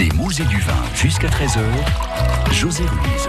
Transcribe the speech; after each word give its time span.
Des 0.00 0.08
mots 0.16 0.30
et 0.30 0.44
du 0.44 0.56
vin 0.60 0.82
jusqu'à 0.94 1.28
13h. 1.28 1.60
José 2.52 2.84
Ruiz. 2.84 3.28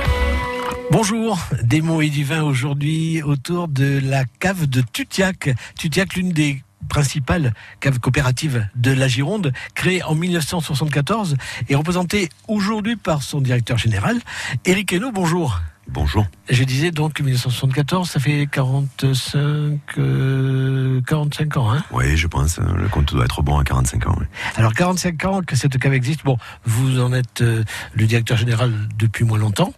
Bonjour, 0.89 1.37
des 1.63 1.81
mots 1.81 2.01
et 2.01 2.07
du 2.07 2.23
vin 2.23 2.43
aujourd'hui 2.43 3.21
autour 3.21 3.67
de 3.67 3.99
la 4.01 4.23
cave 4.39 4.67
de 4.67 4.79
Tutiac. 4.79 5.53
Tutiac, 5.77 6.15
l'une 6.15 6.31
des 6.31 6.63
principales 6.87 7.53
caves 7.81 7.99
coopératives 7.99 8.65
de 8.75 8.91
la 8.93 9.09
Gironde, 9.09 9.51
créée 9.75 10.01
en 10.03 10.15
1974 10.15 11.35
et 11.67 11.75
représentée 11.75 12.29
aujourd'hui 12.47 12.95
par 12.95 13.21
son 13.21 13.41
directeur 13.41 13.77
général, 13.77 14.21
Éric 14.63 14.93
Hainaut. 14.93 15.11
Bonjour. 15.11 15.59
Bonjour. 15.93 16.25
Je 16.49 16.63
disais 16.63 16.91
donc 16.91 17.19
1974, 17.19 18.09
ça 18.09 18.19
fait 18.21 18.47
45, 18.49 19.79
45 19.93 19.97
euh, 19.97 21.59
ans. 21.59 21.71
Hein 21.71 21.83
oui, 21.91 22.15
je 22.15 22.27
pense. 22.27 22.59
Euh, 22.59 22.63
le 22.75 22.87
compte 22.87 23.13
doit 23.13 23.25
être 23.25 23.41
bon 23.41 23.57
à 23.57 23.65
45 23.65 24.07
ans. 24.07 24.15
Alors 24.55 24.73
45 24.73 25.25
ans 25.25 25.41
que 25.41 25.57
cette 25.57 25.77
cave 25.77 25.93
existe. 25.93 26.23
Bon, 26.23 26.37
vous 26.63 27.01
en 27.01 27.11
êtes 27.11 27.41
euh, 27.41 27.65
le 27.93 28.05
directeur 28.05 28.37
général 28.37 28.71
depuis 28.97 29.25
moins 29.25 29.37
longtemps. 29.37 29.73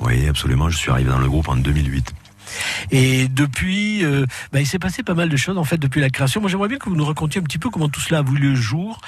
Oui, 0.00 0.26
absolument. 0.26 0.70
Je 0.70 0.78
suis 0.78 0.90
arrivé 0.90 1.10
dans 1.10 1.18
le 1.18 1.28
groupe 1.28 1.48
en 1.48 1.56
2008. 1.56 2.14
Et 2.90 3.28
depuis, 3.28 4.04
euh, 4.04 4.26
bah, 4.52 4.60
il 4.60 4.66
s'est 4.66 4.78
passé 4.78 5.02
pas 5.02 5.14
mal 5.14 5.28
de 5.28 5.36
choses 5.36 5.58
en 5.58 5.64
fait 5.64 5.78
depuis 5.78 6.00
la 6.00 6.10
création. 6.10 6.40
Moi, 6.40 6.50
j'aimerais 6.50 6.68
bien 6.68 6.78
que 6.78 6.88
vous 6.88 6.96
nous 6.96 7.04
racontiez 7.04 7.40
un 7.40 7.44
petit 7.44 7.58
peu 7.58 7.70
comment 7.70 7.88
tout 7.88 8.00
cela 8.00 8.20
a 8.20 8.22
vu 8.22 8.36
le 8.38 8.54
jour 8.54 9.00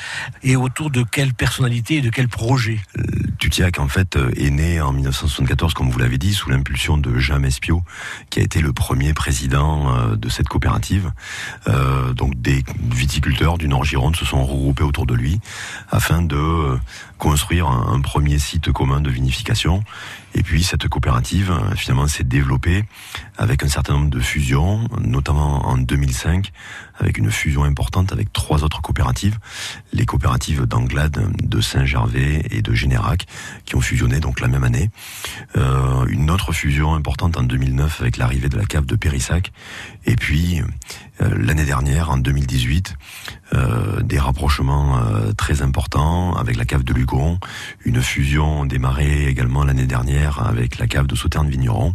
et 0.43 0.57
autour 0.57 0.91
de 0.91 1.03
quelle 1.03 1.35
personnalité 1.35 1.97
et 1.97 2.01
de 2.01 2.11
quel 2.11 2.29
projet. 2.29 2.81
Euh, 2.99 3.03
Tutiac, 3.39 3.79
en 3.79 3.89
fait, 3.89 4.17
euh, 4.17 4.31
est 4.37 4.51
né 4.51 4.81
en 4.81 4.93
1974, 4.93 5.75
comme 5.75 5.91
vous 5.91 5.99
l'avez 5.99 6.19
dit, 6.19 6.35
sous 6.35 6.51
l'impulsion 6.51 6.99
de 6.99 7.19
Jean 7.19 7.39
Mespio, 7.39 7.83
qui 8.29 8.41
a 8.41 8.43
été 8.43 8.61
le 8.61 8.73
premier 8.73 9.15
président 9.15 10.17
de 10.17 10.29
cette 10.29 10.49
coopérative. 10.49 11.11
donc, 12.15 12.41
des 12.41 12.65
viticulteurs 12.91 13.59
du 13.59 13.69
Nord-Gironde 13.69 14.17
se 14.17 14.25
sont 14.25 14.45
regroupés 14.45 14.85
autour 14.85 15.07
de 15.07 15.15
lui 15.15 15.41
afin 15.91 16.23
de 16.23 16.79
construire 17.21 17.69
un, 17.69 18.01
premier 18.01 18.39
site 18.39 18.73
commun 18.73 19.01
de 19.01 19.11
vinification. 19.11 19.85
Et 20.35 20.43
puis 20.43 20.65
cette 20.65 20.89
coopérative 20.89 21.55
finalement 21.77 22.09
s'est 22.09 22.25
développée 22.25 22.85
avec 23.37 23.63
un 23.63 23.69
certain 23.69 23.93
nombre 23.93 24.11
de 24.11 24.21
fusions, 24.21 24.89
notamment 25.01 25.67
en 25.69 25.77
2005, 25.77 26.51
avec 27.01 27.19
une 27.19 27.31
fusion 27.31 27.65
importante 27.65 28.13
avec 28.13 28.33
trois 28.33 28.65
autres 28.65 28.83
coopératives, 28.83 29.39
les 29.93 30.07
coopératives 30.07 30.67
d'Anglade, 30.67 31.19
de 31.43 31.61
Saint-Gervais 31.61 32.43
et 32.51 32.63
de 32.63 32.75
Générac, 32.75 33.27
qui 33.65 33.77
ont 33.77 33.81
fusionné 33.81 34.21
donc 34.21 34.41
la 34.41 34.49
même 34.49 34.65
année. 34.65 34.91
Euh, 35.57 36.07
une 36.07 36.31
autre 36.31 36.53
fusion 36.53 36.95
importante 36.95 37.37
en 37.37 37.43
2009 37.43 38.01
avec 38.01 38.17
l'arrivée 38.17 38.49
de 38.49 38.57
la 38.57 38.65
cave 38.65 38.87
de 38.87 38.97
Périssac, 38.97 39.53
et 40.07 40.17
puis 40.17 40.63
euh, 41.23 41.35
l'année 41.39 41.65
dernière, 41.65 42.11
en 42.11 42.17
2018, 42.17 42.97
euh, 43.55 44.01
des 44.03 44.19
rapprochements 44.19 44.99
euh, 44.99 45.33
très 45.33 45.63
importants 45.63 46.35
avec 46.37 46.57
la 46.57 46.65
cave 46.65 46.85
de 46.85 46.95
Lugon, 46.95 47.39
une 47.85 48.01
fusion 48.01 48.65
démarrée 48.65 49.27
également 49.27 49.65
l'année 49.65 49.87
dernière 49.87 50.47
avec 50.47 50.79
la 50.79 50.87
cave 50.87 51.07
de 51.07 51.15
Sauterne-Vigneron, 51.15 51.95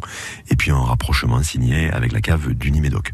et 0.49 0.55
puis 0.55 0.71
un 0.71 0.81
rapprochement 0.81 1.41
signé 1.41 1.89
avec 1.91 2.11
la 2.11 2.21
cave 2.21 2.53
du 2.53 2.71
Médoc. 2.71 3.13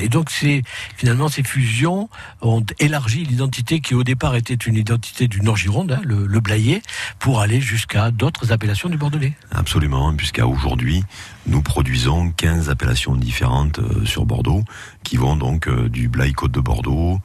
Et 0.00 0.08
donc, 0.08 0.30
c'est 0.30 0.62
finalement 0.96 1.28
ces 1.28 1.42
fusions 1.42 2.08
ont 2.40 2.64
élargi 2.78 3.24
l'identité 3.24 3.80
qui 3.80 3.94
au 3.94 4.02
départ 4.02 4.34
était 4.34 4.54
une 4.54 4.76
identité 4.76 5.28
du 5.28 5.42
Nord-Gironde, 5.42 5.92
hein, 5.92 6.00
le, 6.04 6.26
le 6.26 6.40
Blayais, 6.40 6.82
pour 7.18 7.40
aller 7.40 7.60
jusqu'à 7.60 8.10
d'autres 8.10 8.52
appellations 8.52 8.88
du 8.88 8.96
Bordelais. 8.96 9.34
Absolument, 9.52 10.14
puisqu'à 10.14 10.46
aujourd'hui, 10.46 11.04
nous 11.46 11.60
produisons 11.60 12.30
15 12.30 12.70
appellations 12.70 13.14
différentes 13.14 13.78
euh, 13.78 14.04
sur 14.06 14.24
Bordeaux, 14.24 14.64
qui 15.02 15.16
vont 15.16 15.36
donc 15.36 15.68
euh, 15.68 15.88
du 15.88 16.08
Blaye 16.08 16.32
Côte 16.32 16.52
de 16.52 16.60
Bordeaux, 16.60 17.18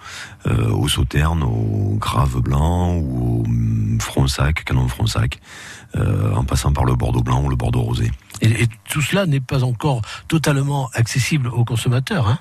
euh, 0.45 0.69
au 0.71 0.89
Sauterne, 0.89 1.43
au 1.43 1.95
Grave 1.97 2.41
Blanc, 2.41 2.95
ou 2.95 3.41
au 3.41 3.47
mm, 3.47 4.01
Fronsac, 4.01 4.65
Canon 4.65 4.87
Fronsac, 4.87 5.39
en 6.35 6.43
passant 6.43 6.71
par 6.71 6.85
le 6.85 6.93
Bordeaux 6.93 7.23
Blanc 7.23 7.43
ou 7.43 7.49
le 7.49 7.55
Bordeaux 7.55 7.81
Rosé. 7.81 8.11
Et, 8.41 8.63
et 8.63 8.67
tout 8.87 9.01
cela 9.01 9.25
n'est 9.25 9.39
pas 9.39 9.63
encore 9.63 10.01
totalement 10.27 10.89
accessible 10.93 11.47
aux 11.47 11.65
consommateurs. 11.65 12.27
Hein 12.27 12.37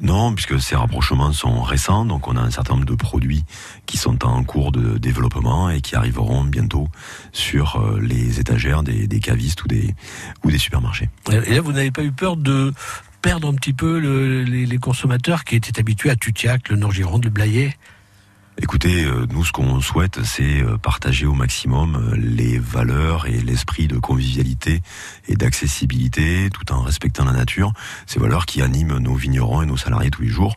non, 0.00 0.34
puisque 0.34 0.60
ces 0.60 0.76
rapprochements 0.76 1.32
sont 1.32 1.62
récents, 1.62 2.04
donc 2.04 2.28
on 2.28 2.36
a 2.36 2.40
un 2.40 2.50
certain 2.50 2.74
nombre 2.74 2.86
de 2.86 2.94
produits 2.94 3.44
qui 3.86 3.98
sont 3.98 4.24
en 4.24 4.44
cours 4.44 4.72
de 4.72 4.98
développement 4.98 5.68
et 5.68 5.80
qui 5.80 5.96
arriveront 5.96 6.44
bientôt 6.44 6.88
sur 7.32 7.76
euh, 7.76 8.00
les 8.00 8.40
étagères 8.40 8.82
des, 8.82 9.20
cavistes 9.20 9.64
ou 9.64 9.68
des, 9.68 10.58
supermarchés. 10.58 11.08
Et 11.30 11.54
là, 11.54 11.60
vous 11.60 11.72
n'avez 11.72 11.90
pas 11.90 12.02
eu 12.02 12.12
peur 12.12 12.36
de 12.36 12.72
perdre 13.20 13.48
un 13.48 13.54
petit 13.54 13.72
peu 13.72 13.98
les, 13.98 14.64
les, 14.64 14.78
consommateurs 14.78 15.44
qui 15.44 15.56
étaient 15.56 15.78
habitués 15.78 16.10
à 16.10 16.16
Tutiac, 16.16 16.68
le 16.70 16.76
Nord-Gironde, 16.76 17.24
le 17.24 17.30
Blayais? 17.30 17.76
Écoutez, 18.62 19.04
euh, 19.04 19.26
nous 19.30 19.42
ce 19.42 19.52
qu'on 19.52 19.80
souhaite, 19.80 20.22
c'est 20.22 20.62
euh, 20.62 20.76
partager 20.76 21.24
au 21.24 21.32
maximum 21.32 21.96
euh, 21.96 22.16
les 22.16 22.58
valeurs 22.58 23.26
et 23.26 23.40
l'esprit 23.40 23.88
de 23.88 23.98
convivialité 23.98 24.82
et 25.28 25.34
d'accessibilité, 25.34 26.50
tout 26.52 26.70
en 26.70 26.82
respectant 26.82 27.24
la 27.24 27.32
nature. 27.32 27.72
Ces 28.06 28.20
valeurs 28.20 28.44
qui 28.44 28.60
animent 28.60 28.98
nos 28.98 29.14
vignerons 29.14 29.62
et 29.62 29.66
nos 29.66 29.78
salariés 29.78 30.10
tous 30.10 30.22
les 30.22 30.28
jours. 30.28 30.56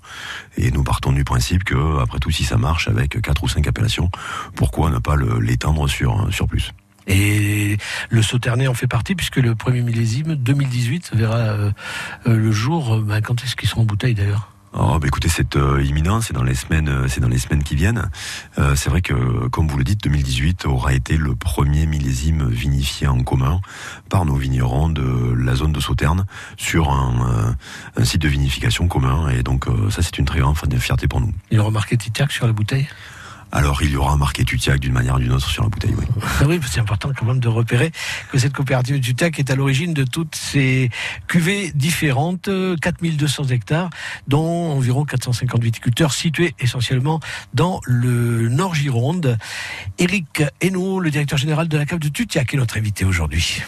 Et 0.57 0.69
nous 0.71 0.83
partons 0.83 1.13
du 1.13 1.23
principe 1.23 1.63
que, 1.63 2.01
après 2.01 2.19
tout, 2.19 2.29
si 2.29 2.43
ça 2.43 2.57
marche 2.57 2.89
avec 2.89 3.21
quatre 3.21 3.41
ou 3.43 3.47
cinq 3.47 3.67
appellations, 3.67 4.11
pourquoi 4.55 4.89
ne 4.89 4.99
pas 4.99 5.15
l'étendre 5.39 5.87
sur 5.87 6.27
sur 6.31 6.47
plus? 6.47 6.71
Et 7.07 7.77
le 8.09 8.21
Sauternay 8.21 8.67
en 8.67 8.73
fait 8.73 8.87
partie 8.87 9.15
puisque 9.15 9.37
le 9.37 9.55
premier 9.55 9.81
millésime 9.81 10.35
2018 10.35 11.11
verra 11.15 11.55
le 12.25 12.51
jour. 12.51 12.99
Ben, 12.99 13.21
quand 13.21 13.43
est-ce 13.43 13.55
qu'ils 13.55 13.69
seront 13.69 13.81
en 13.81 13.85
bouteille 13.85 14.13
d'ailleurs? 14.13 14.52
Oh, 14.75 14.97
bah 15.00 15.06
écoutez, 15.06 15.29
c'est 15.29 15.56
euh, 15.56 15.84
imminent, 15.84 16.19
c'est 16.19 16.34
dans 16.34 16.41
les 16.41 16.56
semaines, 16.56 16.89
euh, 16.89 17.07
c'est 17.07 17.22
dans 17.22 17.28
les 17.28 17.38
semaines 17.38 17.61
qui 17.61 17.75
viennent. 17.75 18.09
Euh, 18.57 18.75
c'est 18.75 18.89
vrai 18.89 19.03
que, 19.03 19.47
comme 19.50 19.67
vous 19.67 19.78
le 19.78 19.84
dites, 19.84 20.03
2018 20.03 20.66
aura 20.66 20.94
été 20.94 21.16
le 21.16 21.35
premier 21.35 21.85
millésime 21.85 22.50
vinifié 22.50 23.06
en 23.06 23.22
commun 23.22 23.62
par 24.09 24.25
nos 24.25 24.35
vignerons 24.35 24.89
de 24.89 25.33
la 25.38 25.53
zone 25.53 25.73
de 25.73 25.79
Sauterne 25.79 26.25
sur 26.57 26.89
un, 26.89 27.56
site 28.03 28.23
de 28.23 28.28
vinification 28.28 28.88
commun. 28.88 29.29
Et 29.29 29.44
donc, 29.44 29.66
ça, 29.91 30.01
c'est 30.01 30.17
une 30.17 30.25
très 30.25 30.39
grande 30.39 30.57
fierté 30.79 31.07
pour 31.07 31.22
nous. 31.22 31.31
Il 31.51 31.59
a 31.59 31.63
remarqué 31.63 31.95
Titiac 31.95 32.31
sur 32.31 32.47
la 32.47 32.53
bouteille? 32.53 32.88
Alors 33.53 33.83
il 33.83 33.91
y 33.91 33.95
aura 33.95 34.17
marqué 34.17 34.43
Tutiac 34.43 34.79
d'une 34.79 34.93
manière 34.93 35.15
ou 35.15 35.19
d'une 35.19 35.31
autre 35.31 35.47
sur 35.47 35.61
la 35.61 35.69
bouteille, 35.69 35.93
oui. 35.95 36.05
oui, 36.47 36.59
c'est 36.69 36.79
important 36.79 37.11
quand 37.15 37.25
même 37.25 37.39
de 37.39 37.47
repérer 37.47 37.91
que 38.31 38.39
cette 38.39 38.51
coopérative 38.51 38.99
Tutiac 38.99 39.37
est 39.37 39.51
à 39.51 39.55
l'origine 39.55 39.93
de 39.93 40.03
toutes 40.03 40.35
ces 40.35 40.89
cuvées 41.27 41.71
différentes, 41.75 42.49
4200 42.81 43.49
hectares, 43.49 43.91
dont 44.27 44.71
environ 44.71 45.05
450 45.05 45.63
viticulteurs 45.63 46.13
situés 46.13 46.55
essentiellement 46.59 47.19
dans 47.53 47.79
le 47.85 48.49
Nord 48.49 48.73
Gironde. 48.73 49.37
Éric 49.99 50.43
Hainaut, 50.59 50.99
le 50.99 51.11
directeur 51.11 51.37
général 51.37 51.67
de 51.67 51.77
la 51.77 51.85
cave 51.85 51.99
de 51.99 52.09
Tutiac, 52.09 52.53
est 52.55 52.57
notre 52.57 52.77
invité 52.77 53.05
aujourd'hui. 53.05 53.61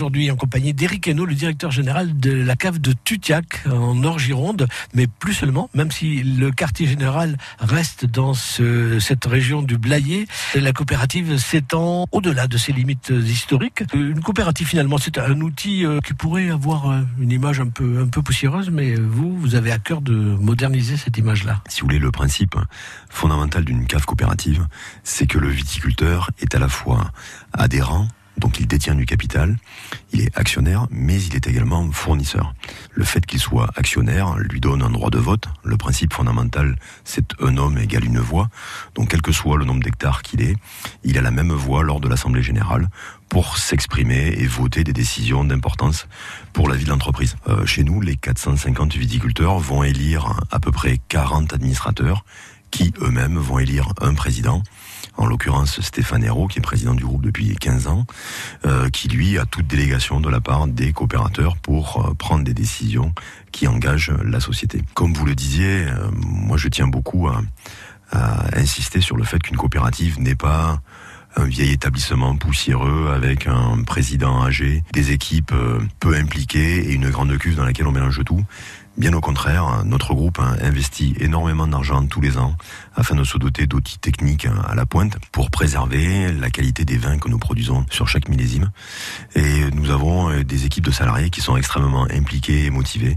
Aujourd'hui 0.00 0.30
en 0.30 0.36
compagnie 0.36 0.72
d'Éric 0.72 1.08
Hainaut, 1.08 1.26
le 1.26 1.34
directeur 1.34 1.70
général 1.70 2.18
de 2.18 2.32
la 2.32 2.56
cave 2.56 2.78
de 2.78 2.94
Tutiac 3.04 3.66
en 3.66 3.94
Nord-Gironde, 3.94 4.66
mais 4.94 5.06
plus 5.06 5.34
seulement, 5.34 5.68
même 5.74 5.90
si 5.90 6.22
le 6.22 6.50
quartier 6.50 6.86
général 6.86 7.36
reste 7.58 8.06
dans 8.06 8.32
cette 8.32 9.26
région 9.26 9.60
du 9.60 9.76
Blayais, 9.76 10.26
la 10.54 10.72
coopérative 10.72 11.36
s'étend 11.36 12.06
au-delà 12.12 12.46
de 12.46 12.56
ses 12.56 12.72
limites 12.72 13.10
historiques. 13.10 13.82
Une 13.92 14.22
coopérative 14.22 14.68
finalement, 14.68 14.96
c'est 14.96 15.18
un 15.18 15.38
outil 15.42 15.84
euh, 15.84 15.98
qui 16.00 16.14
pourrait 16.14 16.48
avoir 16.48 16.90
euh, 16.90 17.00
une 17.20 17.30
image 17.30 17.60
un 17.60 17.68
peu, 17.68 18.00
un 18.00 18.06
peu 18.06 18.22
poussiéreuse, 18.22 18.70
mais 18.70 18.94
vous, 18.94 19.36
vous 19.36 19.54
avez 19.54 19.70
à 19.70 19.78
cœur 19.78 20.00
de 20.00 20.14
moderniser 20.14 20.96
cette 20.96 21.18
image-là. 21.18 21.60
Si 21.68 21.82
vous 21.82 21.88
voulez, 21.88 21.98
le 21.98 22.10
principe 22.10 22.56
fondamental 23.10 23.66
d'une 23.66 23.86
cave 23.86 24.06
coopérative, 24.06 24.66
c'est 25.04 25.26
que 25.26 25.36
le 25.36 25.48
viticulteur 25.48 26.30
est 26.40 26.54
à 26.54 26.58
la 26.58 26.68
fois 26.68 27.10
adhérent, 27.52 28.08
donc 28.40 28.58
il 28.58 28.66
détient 28.66 28.94
du 28.94 29.06
capital, 29.06 29.56
il 30.12 30.22
est 30.22 30.36
actionnaire, 30.36 30.86
mais 30.90 31.22
il 31.22 31.36
est 31.36 31.46
également 31.46 31.90
fournisseur. 31.92 32.54
Le 32.92 33.04
fait 33.04 33.24
qu'il 33.24 33.38
soit 33.38 33.70
actionnaire 33.76 34.36
lui 34.38 34.60
donne 34.60 34.82
un 34.82 34.90
droit 34.90 35.10
de 35.10 35.18
vote. 35.18 35.48
Le 35.62 35.76
principe 35.76 36.12
fondamental, 36.12 36.76
c'est 37.04 37.34
un 37.40 37.56
homme 37.56 37.78
égale 37.78 38.04
une 38.04 38.18
voix. 38.18 38.48
Donc 38.94 39.10
quel 39.10 39.22
que 39.22 39.32
soit 39.32 39.58
le 39.58 39.64
nombre 39.64 39.82
d'hectares 39.82 40.22
qu'il 40.22 40.42
est, 40.42 40.56
il 41.04 41.18
a 41.18 41.22
la 41.22 41.30
même 41.30 41.52
voix 41.52 41.82
lors 41.82 42.00
de 42.00 42.08
l'Assemblée 42.08 42.42
générale 42.42 42.88
pour 43.28 43.58
s'exprimer 43.58 44.34
et 44.38 44.46
voter 44.46 44.82
des 44.82 44.92
décisions 44.92 45.44
d'importance 45.44 46.08
pour 46.52 46.68
la 46.68 46.76
vie 46.76 46.84
de 46.84 46.90
l'entreprise. 46.90 47.36
Euh, 47.48 47.64
chez 47.66 47.84
nous, 47.84 48.00
les 48.00 48.16
450 48.16 48.96
viticulteurs 48.96 49.58
vont 49.58 49.84
élire 49.84 50.40
à 50.50 50.58
peu 50.58 50.72
près 50.72 50.98
40 51.08 51.52
administrateurs 51.52 52.24
qui 52.70 52.92
eux-mêmes 53.00 53.36
vont 53.36 53.58
élire 53.58 53.92
un 54.00 54.14
président 54.14 54.62
en 55.16 55.26
l'occurrence 55.26 55.80
Stéphane 55.80 56.24
Hérault, 56.24 56.48
qui 56.48 56.58
est 56.58 56.62
président 56.62 56.94
du 56.94 57.04
groupe 57.04 57.22
depuis 57.22 57.54
15 57.54 57.86
ans, 57.86 58.06
euh, 58.64 58.88
qui 58.88 59.08
lui 59.08 59.38
a 59.38 59.46
toute 59.46 59.66
délégation 59.66 60.20
de 60.20 60.28
la 60.28 60.40
part 60.40 60.66
des 60.66 60.92
coopérateurs 60.92 61.56
pour 61.56 62.04
euh, 62.04 62.14
prendre 62.14 62.44
des 62.44 62.54
décisions 62.54 63.12
qui 63.52 63.66
engagent 63.66 64.12
la 64.24 64.40
société. 64.40 64.82
Comme 64.94 65.12
vous 65.12 65.26
le 65.26 65.34
disiez, 65.34 65.84
euh, 65.84 66.10
moi 66.12 66.56
je 66.56 66.68
tiens 66.68 66.86
beaucoup 66.86 67.28
à, 67.28 67.42
à 68.12 68.58
insister 68.58 69.00
sur 69.00 69.16
le 69.16 69.24
fait 69.24 69.38
qu'une 69.40 69.56
coopérative 69.56 70.20
n'est 70.20 70.34
pas 70.34 70.80
un 71.36 71.44
vieil 71.44 71.70
établissement 71.70 72.36
poussiéreux 72.36 73.12
avec 73.14 73.46
un 73.46 73.82
président 73.84 74.42
âgé, 74.42 74.82
des 74.92 75.12
équipes 75.12 75.54
peu 76.00 76.16
impliquées 76.16 76.90
et 76.90 76.92
une 76.92 77.08
grande 77.08 77.36
cuve 77.38 77.54
dans 77.54 77.64
laquelle 77.64 77.86
on 77.86 77.92
mélange 77.92 78.24
tout. 78.24 78.44
Bien 78.96 79.14
au 79.14 79.20
contraire, 79.20 79.82
notre 79.84 80.14
groupe 80.14 80.40
investit 80.40 81.14
énormément 81.20 81.66
d'argent 81.66 82.04
tous 82.06 82.20
les 82.20 82.36
ans 82.36 82.54
afin 82.94 83.14
de 83.14 83.24
se 83.24 83.38
doter 83.38 83.66
d'outils 83.66 83.98
techniques 83.98 84.46
à 84.68 84.74
la 84.74 84.84
pointe 84.84 85.16
pour 85.32 85.50
préserver 85.50 86.32
la 86.32 86.50
qualité 86.50 86.84
des 86.84 86.98
vins 86.98 87.18
que 87.18 87.28
nous 87.28 87.38
produisons 87.38 87.86
sur 87.90 88.08
chaque 88.08 88.28
millésime. 88.28 88.70
Et 89.36 89.70
nous 89.74 89.90
avons 89.90 90.42
des 90.42 90.66
équipes 90.66 90.84
de 90.84 90.90
salariés 90.90 91.30
qui 91.30 91.40
sont 91.40 91.56
extrêmement 91.56 92.06
impliqués 92.10 92.66
et 92.66 92.70
motivés 92.70 93.16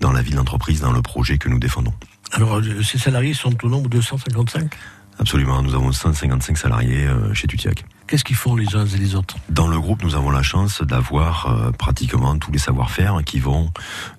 dans 0.00 0.12
la 0.12 0.22
vie 0.22 0.30
de 0.30 0.36
l'entreprise, 0.36 0.80
dans 0.80 0.92
le 0.92 1.02
projet 1.02 1.38
que 1.38 1.48
nous 1.48 1.58
défendons. 1.58 1.94
Alors, 2.32 2.60
ces 2.82 2.98
salariés 2.98 3.34
sont 3.34 3.64
au 3.64 3.68
nombre 3.68 3.88
de 3.88 4.00
155 4.00 4.70
Absolument, 5.18 5.62
nous 5.62 5.74
avons 5.74 5.92
155 5.92 6.58
salariés 6.58 7.06
euh, 7.06 7.32
chez 7.34 7.46
Tutiac. 7.46 7.84
Qu'est-ce 8.06 8.24
qu'ils 8.24 8.36
font 8.36 8.54
les 8.54 8.76
uns 8.76 8.84
et 8.84 8.98
les 8.98 9.14
autres 9.14 9.36
Dans 9.48 9.66
le 9.66 9.80
groupe, 9.80 10.02
nous 10.02 10.14
avons 10.14 10.30
la 10.30 10.42
chance 10.42 10.82
d'avoir 10.82 11.46
euh, 11.46 11.70
pratiquement 11.72 12.36
tous 12.36 12.52
les 12.52 12.58
savoir-faire 12.58 13.22
qui 13.24 13.40
vont 13.40 13.72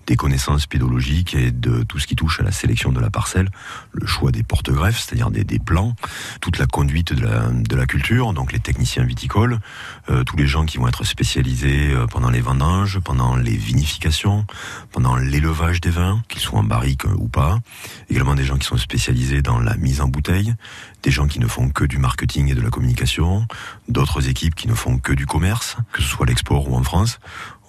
des 0.08 0.16
connaissances 0.16 0.66
pédologiques 0.66 1.36
et 1.36 1.52
de 1.52 1.84
tout 1.84 2.00
ce 2.00 2.08
qui 2.08 2.16
touche 2.16 2.40
à 2.40 2.44
la 2.44 2.52
sélection 2.52 2.92
de 2.92 3.00
la 3.00 3.10
parcelle, 3.10 3.50
le 3.92 4.08
choix 4.08 4.32
des 4.32 4.44
porte-greffes, 4.44 5.00
c'est-à-dire 5.00 5.30
des, 5.30 5.44
des, 5.44 5.60
plans, 5.60 5.96
toute 6.42 6.58
la 6.58 6.66
conduite 6.66 7.14
de 7.14 7.76
la, 7.76 7.86
culture, 7.86 8.34
donc 8.34 8.52
les 8.52 8.60
techniciens 8.60 9.04
viticoles, 9.04 9.60
euh, 10.10 10.24
tous 10.24 10.38
les 10.38 10.48
gens 10.48 10.66
qui 10.66 10.78
vont 10.78 10.88
être 10.88 11.04
spécialisés 11.04 11.92
euh, 11.92 12.08
pendant 12.08 12.30
les 12.30 12.42
vendanges, 12.42 13.00
pendant 13.00 13.36
les 13.36 13.56
vinifications, 13.56 14.46
pendant 14.92 15.16
l'élevage 15.16 15.82
des 15.82 15.92
vins, 15.92 16.24
qu'ils 16.28 16.42
soient 16.42 16.60
en 16.60 16.64
barrique 16.64 17.04
ou 17.06 17.28
pas, 17.28 17.60
également 18.10 18.36
des 18.36 18.44
gens 18.44 18.58
qui 18.58 18.66
sont 18.66 18.78
spécialisés 18.78 19.42
dans 19.42 19.60
la 19.60 19.76
mise 19.78 20.02
en 20.02 20.08
bouteille, 20.08 20.56
des 21.06 21.12
gens 21.12 21.28
qui 21.28 21.40
ne 21.40 21.46
font 21.46 21.70
que 21.70 21.86
du 21.86 22.00
marketing 22.00 22.50
et 22.50 22.56
de 22.56 22.62
la 22.62 22.72
communication, 22.72 23.46
d'autres 23.88 24.28
équipes 24.28 24.56
qui 24.56 24.68
ne 24.68 24.74
font 24.74 24.98
que 24.98 25.14
du 25.14 25.28
commerce, 25.28 25.78
que 25.94 26.02
ce 26.02 26.08
soit 26.08 26.26
l'export 26.26 26.68
ou 26.68 26.76
en 26.76 26.82
France. 26.82 27.20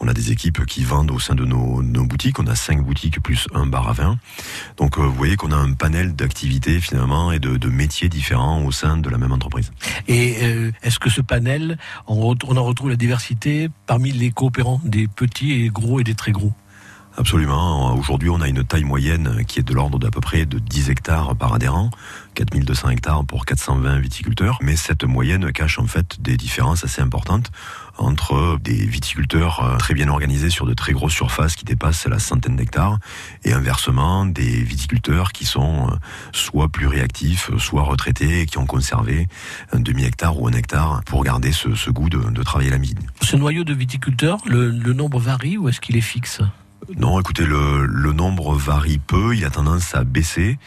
On 0.00 0.08
a 0.08 0.14
des 0.14 0.32
équipes 0.32 0.64
qui 0.64 0.84
vendent 0.84 1.10
au 1.10 1.18
sein 1.18 1.34
de 1.34 1.44
nos, 1.44 1.82
boutiques. 1.82 2.38
On 2.38 2.46
a 2.46 2.54
cinq 2.54 2.82
boutiques 2.82 3.22
plus 3.22 3.46
un 3.54 3.66
bar 3.66 3.90
à 3.90 3.92
vin. 3.92 4.18
Donc 4.78 4.96
euh, 4.96 5.02
vous 5.02 5.12
voyez 5.12 5.36
qu'on 5.36 5.52
a 5.52 5.56
un 5.56 5.74
panel 5.74 6.16
d'activités 6.16 6.80
finalement 6.80 7.30
et 7.30 7.38
de, 7.38 7.68
métiers 7.68 8.08
différents 8.08 8.64
au 8.64 8.72
sein 8.72 8.96
de 8.96 9.10
la 9.10 9.18
même 9.18 9.32
entreprise. 9.32 9.70
Et 10.08 10.36
euh, 10.42 10.72
est-ce 10.82 10.98
que 10.98 11.10
ce 11.10 11.20
panel, 11.20 11.76
on 12.06 12.16
en 12.22 12.64
retrouve 12.64 12.88
la 12.88 12.96
diversité 12.96 13.68
parmi 13.86 14.12
les 14.12 14.30
coopérants, 14.30 14.80
des 14.82 15.08
petits 15.08 15.52
et 15.52 15.68
gros 15.68 16.00
et 16.00 16.04
des 16.04 16.14
très 16.14 16.32
gros? 16.32 16.54
Absolument. 17.18 17.94
Aujourd'hui, 17.96 18.28
on 18.28 18.42
a 18.42 18.48
une 18.48 18.62
taille 18.62 18.84
moyenne 18.84 19.42
qui 19.46 19.58
est 19.58 19.62
de 19.62 19.72
l'ordre 19.72 19.98
d'à 19.98 20.10
peu 20.10 20.20
près 20.20 20.44
de 20.44 20.58
10 20.58 20.90
hectares 20.90 21.34
par 21.34 21.54
adhérent, 21.54 21.90
4200 22.34 22.90
hectares 22.90 23.24
pour 23.24 23.46
420 23.46 24.00
viticulteurs. 24.00 24.58
Mais 24.60 24.76
cette 24.76 25.04
moyenne 25.04 25.50
cache 25.50 25.78
en 25.78 25.86
fait 25.86 26.20
des 26.20 26.36
différences 26.36 26.84
assez 26.84 27.00
importantes 27.00 27.50
entre 27.96 28.58
des 28.62 28.84
viticulteurs 28.84 29.64
euh, 29.64 29.76
très 29.78 29.94
bien 29.94 30.08
organisés 30.08 30.50
sur 30.50 30.66
de 30.66 30.74
très 30.74 30.92
grosses 30.92 31.14
surfaces 31.14 31.56
qui 31.56 31.64
dépassent 31.64 32.06
la 32.06 32.18
centaine 32.18 32.56
d'hectares 32.56 32.98
et 33.44 33.54
inversement 33.54 34.26
des 34.26 34.62
viticulteurs 34.62 35.32
qui 35.32 35.46
sont 35.46 35.88
euh, 35.88 35.94
soit 36.32 36.68
plus 36.68 36.86
réactifs, 36.86 37.50
soit 37.56 37.84
retraités 37.84 38.42
et 38.42 38.46
qui 38.46 38.58
ont 38.58 38.66
conservé 38.66 39.26
un 39.72 39.80
demi-hectare 39.80 40.38
ou 40.38 40.48
un 40.48 40.52
hectare 40.52 41.00
pour 41.06 41.24
garder 41.24 41.52
ce, 41.52 41.90
goût 41.90 42.10
de, 42.10 42.42
travailler 42.42 42.70
la 42.70 42.78
mine. 42.78 42.98
Ce 43.22 43.36
noyau 43.36 43.64
de 43.64 43.72
viticulteurs, 43.72 44.40
le 44.44 44.70
nombre 44.92 45.18
varie 45.18 45.56
ou 45.56 45.70
est-ce 45.70 45.80
qu'il 45.80 45.96
est 45.96 46.02
fixe? 46.02 46.42
Non, 46.94 47.18
écoutez, 47.18 47.44
le, 47.44 47.86
le, 47.86 48.12
nombre 48.12 48.54
varie 48.54 48.98
peu, 48.98 49.34
il 49.34 49.44
a 49.44 49.50
tendance 49.50 49.94
à 49.94 50.04
baisser. 50.04 50.58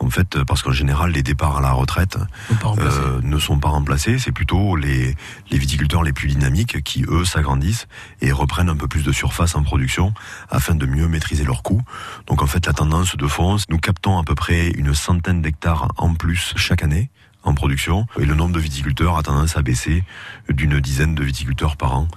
En 0.00 0.10
fait, 0.10 0.42
parce 0.44 0.62
qu'en 0.62 0.72
général, 0.72 1.10
les 1.10 1.22
départs 1.22 1.56
à 1.56 1.60
la 1.60 1.72
retraite 1.72 2.18
euh, 2.64 3.20
ne 3.22 3.38
sont 3.38 3.58
pas 3.58 3.68
remplacés. 3.68 4.18
C'est 4.18 4.32
plutôt 4.32 4.76
les, 4.76 5.16
les 5.50 5.58
viticulteurs 5.58 6.04
les 6.04 6.12
plus 6.12 6.28
dynamiques 6.28 6.82
qui, 6.82 7.04
eux, 7.08 7.24
s'agrandissent 7.24 7.88
et 8.20 8.30
reprennent 8.30 8.68
un 8.68 8.76
peu 8.76 8.86
plus 8.86 9.02
de 9.02 9.10
surface 9.10 9.56
en 9.56 9.62
production 9.62 10.14
afin 10.50 10.74
de 10.74 10.86
mieux 10.86 11.08
maîtriser 11.08 11.44
leurs 11.44 11.62
coûts. 11.62 11.82
Donc, 12.26 12.42
en 12.42 12.46
fait, 12.46 12.66
la 12.66 12.72
tendance 12.72 13.16
de 13.16 13.26
fond, 13.26 13.56
nous 13.70 13.78
captons 13.78 14.18
à 14.18 14.24
peu 14.24 14.36
près 14.36 14.68
une 14.70 14.94
centaine 14.94 15.42
d'hectares 15.42 15.88
en 15.96 16.14
plus 16.14 16.54
chaque 16.56 16.82
année 16.82 17.10
en 17.44 17.54
production 17.54 18.06
et 18.18 18.24
le 18.24 18.34
nombre 18.34 18.52
de 18.52 18.60
viticulteurs 18.60 19.16
a 19.16 19.22
tendance 19.22 19.56
à 19.56 19.62
baisser 19.62 20.04
d'une 20.48 20.80
dizaine 20.80 21.14
de 21.14 21.24
viticulteurs 21.24 21.76
par 21.76 21.96
an. 21.96 22.08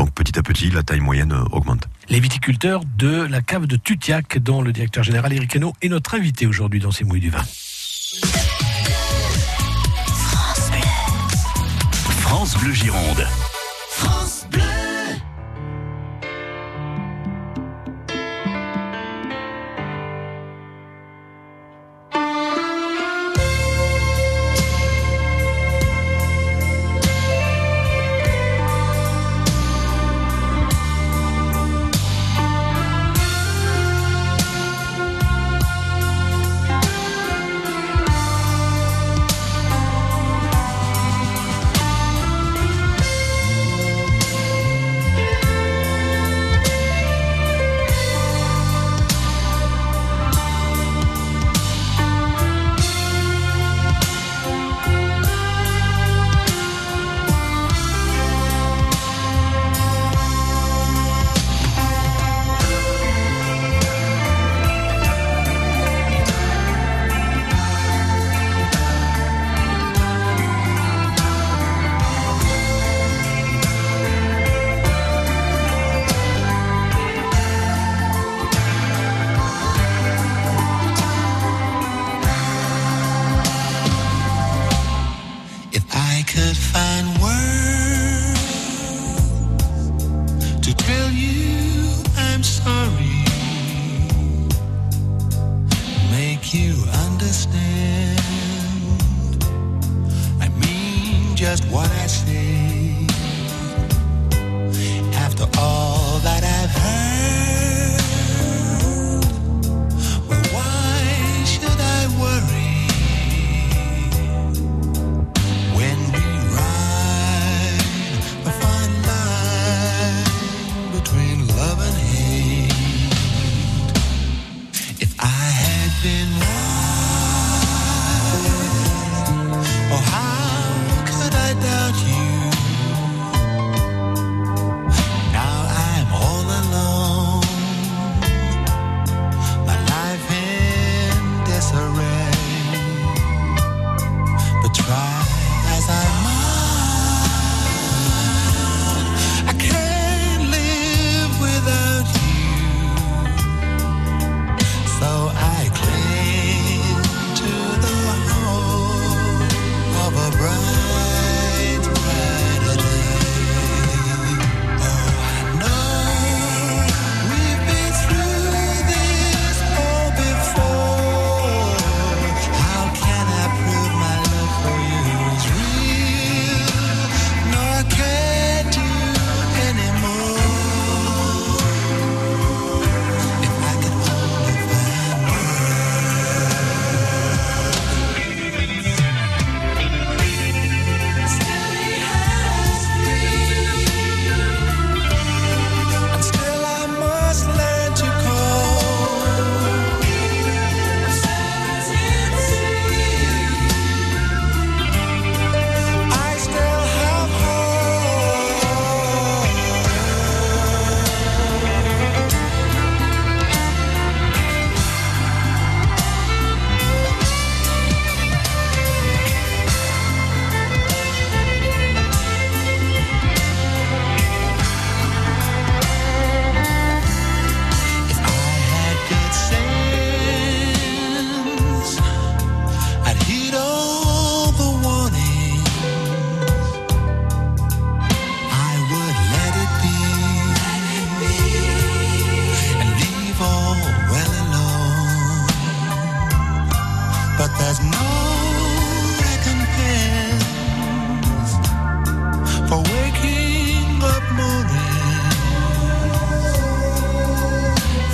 Donc 0.00 0.12
petit 0.12 0.38
à 0.38 0.42
petit, 0.42 0.70
la 0.70 0.82
taille 0.82 1.00
moyenne 1.00 1.34
augmente. 1.52 1.86
Les 2.08 2.20
viticulteurs 2.20 2.80
de 2.96 3.26
la 3.28 3.42
cave 3.42 3.66
de 3.66 3.76
Tutiac, 3.76 4.38
dont 4.38 4.62
le 4.62 4.72
directeur 4.72 5.04
général 5.04 5.30
Eric 5.34 5.56
Hainaut 5.56 5.74
est 5.82 5.90
notre 5.90 6.14
invité 6.14 6.46
aujourd'hui 6.46 6.80
dans 6.80 6.90
ces 6.90 7.04
mouilles 7.04 7.20
du 7.20 7.28
vin. 7.28 7.42
France 10.14 10.70
Bleu, 10.70 10.80
France 12.22 12.56
Bleu 12.56 12.72
Gironde. 12.72 13.26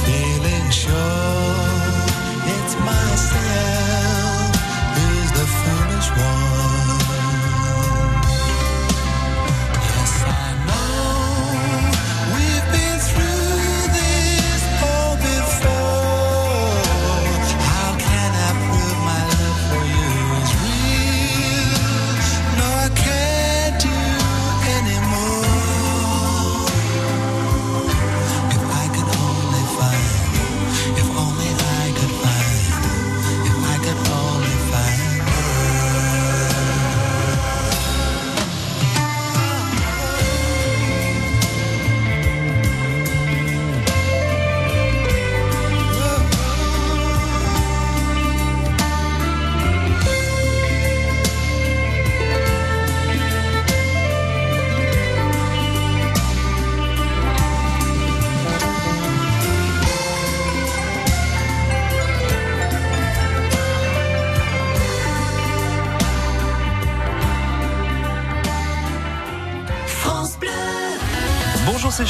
C'est 0.04 1.35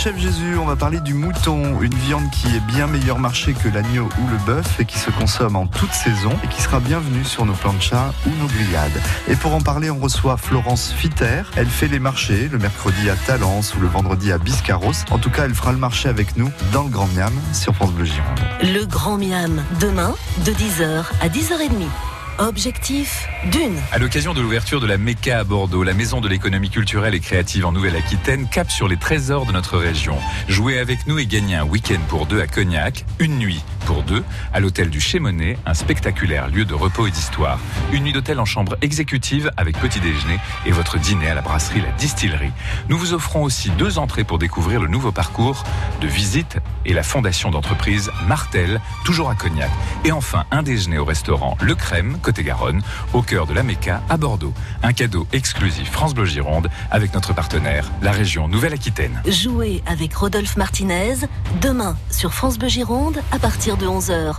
Chef 0.06 0.20
Jésus, 0.20 0.56
on 0.56 0.66
va 0.66 0.76
parler 0.76 1.00
du 1.00 1.14
mouton, 1.14 1.80
une 1.80 1.94
viande 1.96 2.30
qui 2.30 2.46
est 2.54 2.60
bien 2.60 2.86
meilleur 2.86 3.18
marché 3.18 3.54
que 3.54 3.68
l'agneau 3.68 4.08
ou 4.22 4.28
le 4.28 4.36
bœuf 4.46 4.78
et 4.78 4.84
qui 4.84 5.00
se 5.00 5.10
consomme 5.10 5.56
en 5.56 5.66
toute 5.66 5.90
saison 5.90 6.30
et 6.44 6.46
qui 6.46 6.62
sera 6.62 6.78
bienvenue 6.78 7.24
sur 7.24 7.44
nos 7.44 7.54
planchas 7.54 8.12
ou 8.24 8.30
nos 8.40 8.46
grillades. 8.46 9.02
Et 9.26 9.34
pour 9.34 9.52
en 9.52 9.60
parler, 9.60 9.90
on 9.90 9.98
reçoit 9.98 10.36
Florence 10.36 10.92
Fitter. 10.92 11.42
Elle 11.56 11.66
fait 11.66 11.88
les 11.88 11.98
marchés 11.98 12.46
le 12.46 12.58
mercredi 12.58 13.10
à 13.10 13.16
Talence 13.16 13.74
ou 13.74 13.80
le 13.80 13.88
vendredi 13.88 14.30
à 14.30 14.38
Biscarros. 14.38 14.92
En 15.10 15.18
tout 15.18 15.30
cas, 15.30 15.46
elle 15.46 15.56
fera 15.56 15.72
le 15.72 15.78
marché 15.78 16.08
avec 16.08 16.36
nous 16.36 16.52
dans 16.72 16.84
le 16.84 16.90
Grand 16.90 17.08
Miam 17.08 17.32
sur 17.52 17.74
France 17.74 17.90
Bleu 17.90 18.04
Gironde. 18.04 18.38
Le 18.62 18.84
Grand 18.84 19.18
Miam, 19.18 19.60
demain 19.80 20.14
de 20.44 20.52
10h 20.52 21.02
à 21.20 21.28
10h30. 21.28 22.15
Objectif 22.38 23.26
d'une. 23.50 23.76
À 23.92 23.98
l'occasion 23.98 24.34
de 24.34 24.42
l'ouverture 24.42 24.78
de 24.80 24.86
la 24.86 24.98
MECA 24.98 25.38
à 25.38 25.44
Bordeaux, 25.44 25.82
la 25.82 25.94
maison 25.94 26.20
de 26.20 26.28
l'économie 26.28 26.68
culturelle 26.68 27.14
et 27.14 27.20
créative 27.20 27.64
en 27.64 27.72
Nouvelle-Aquitaine 27.72 28.46
cap 28.48 28.70
sur 28.70 28.88
les 28.88 28.98
trésors 28.98 29.46
de 29.46 29.52
notre 29.52 29.78
région. 29.78 30.18
Jouez 30.46 30.78
avec 30.78 31.06
nous 31.06 31.18
et 31.18 31.24
gagnez 31.24 31.54
un 31.54 31.64
week-end 31.64 32.00
pour 32.08 32.26
deux 32.26 32.40
à 32.40 32.46
Cognac, 32.46 33.06
une 33.20 33.38
nuit 33.38 33.62
pour 33.86 34.02
deux 34.02 34.22
à 34.52 34.60
l'hôtel 34.60 34.90
du 34.90 35.00
Chémonet, 35.00 35.56
un 35.64 35.72
spectaculaire 35.72 36.48
lieu 36.48 36.64
de 36.64 36.74
repos 36.74 37.06
et 37.06 37.10
d'histoire. 37.10 37.58
Une 37.92 38.02
nuit 38.02 38.12
d'hôtel 38.12 38.40
en 38.40 38.44
chambre 38.44 38.76
exécutive 38.82 39.50
avec 39.56 39.78
petit 39.78 40.00
déjeuner 40.00 40.38
et 40.66 40.72
votre 40.72 40.98
dîner 40.98 41.30
à 41.30 41.34
la 41.34 41.40
brasserie 41.40 41.80
La 41.80 41.92
Distillerie. 41.92 42.50
Nous 42.88 42.98
vous 42.98 43.14
offrons 43.14 43.44
aussi 43.44 43.70
deux 43.70 43.98
entrées 43.98 44.24
pour 44.24 44.38
découvrir 44.38 44.80
le 44.80 44.88
nouveau 44.88 45.12
parcours 45.12 45.62
de 46.00 46.08
visite 46.08 46.58
et 46.84 46.92
la 46.92 47.04
fondation 47.04 47.50
d'entreprise 47.50 48.10
Martel, 48.26 48.80
toujours 49.04 49.30
à 49.30 49.36
Cognac. 49.36 49.70
Et 50.04 50.12
enfin, 50.12 50.44
un 50.50 50.62
déjeuner 50.62 50.98
au 50.98 51.04
restaurant 51.04 51.56
Le 51.60 51.74
Crème, 51.76 52.18
côté 52.20 52.42
Garonne, 52.42 52.82
au 53.12 53.22
cœur 53.22 53.46
de 53.46 53.54
la 53.54 53.62
Méca 53.62 54.02
à 54.08 54.16
Bordeaux. 54.16 54.52
Un 54.82 54.92
cadeau 54.92 55.28
exclusif 55.32 55.90
France 55.90 56.12
Bleu 56.12 56.26
Gironde 56.26 56.68
avec 56.90 57.14
notre 57.14 57.32
partenaire, 57.32 57.90
la 58.02 58.10
région 58.10 58.48
Nouvelle-Aquitaine. 58.48 59.22
Jouez 59.28 59.82
avec 59.86 60.12
Rodolphe 60.14 60.56
Martinez 60.56 61.14
demain 61.60 61.96
sur 62.10 62.34
France 62.34 62.58
Bleu 62.58 62.68
Gironde 62.68 63.22
à 63.30 63.38
partir 63.38 63.75
de 63.78 63.86
11h. 63.86 64.34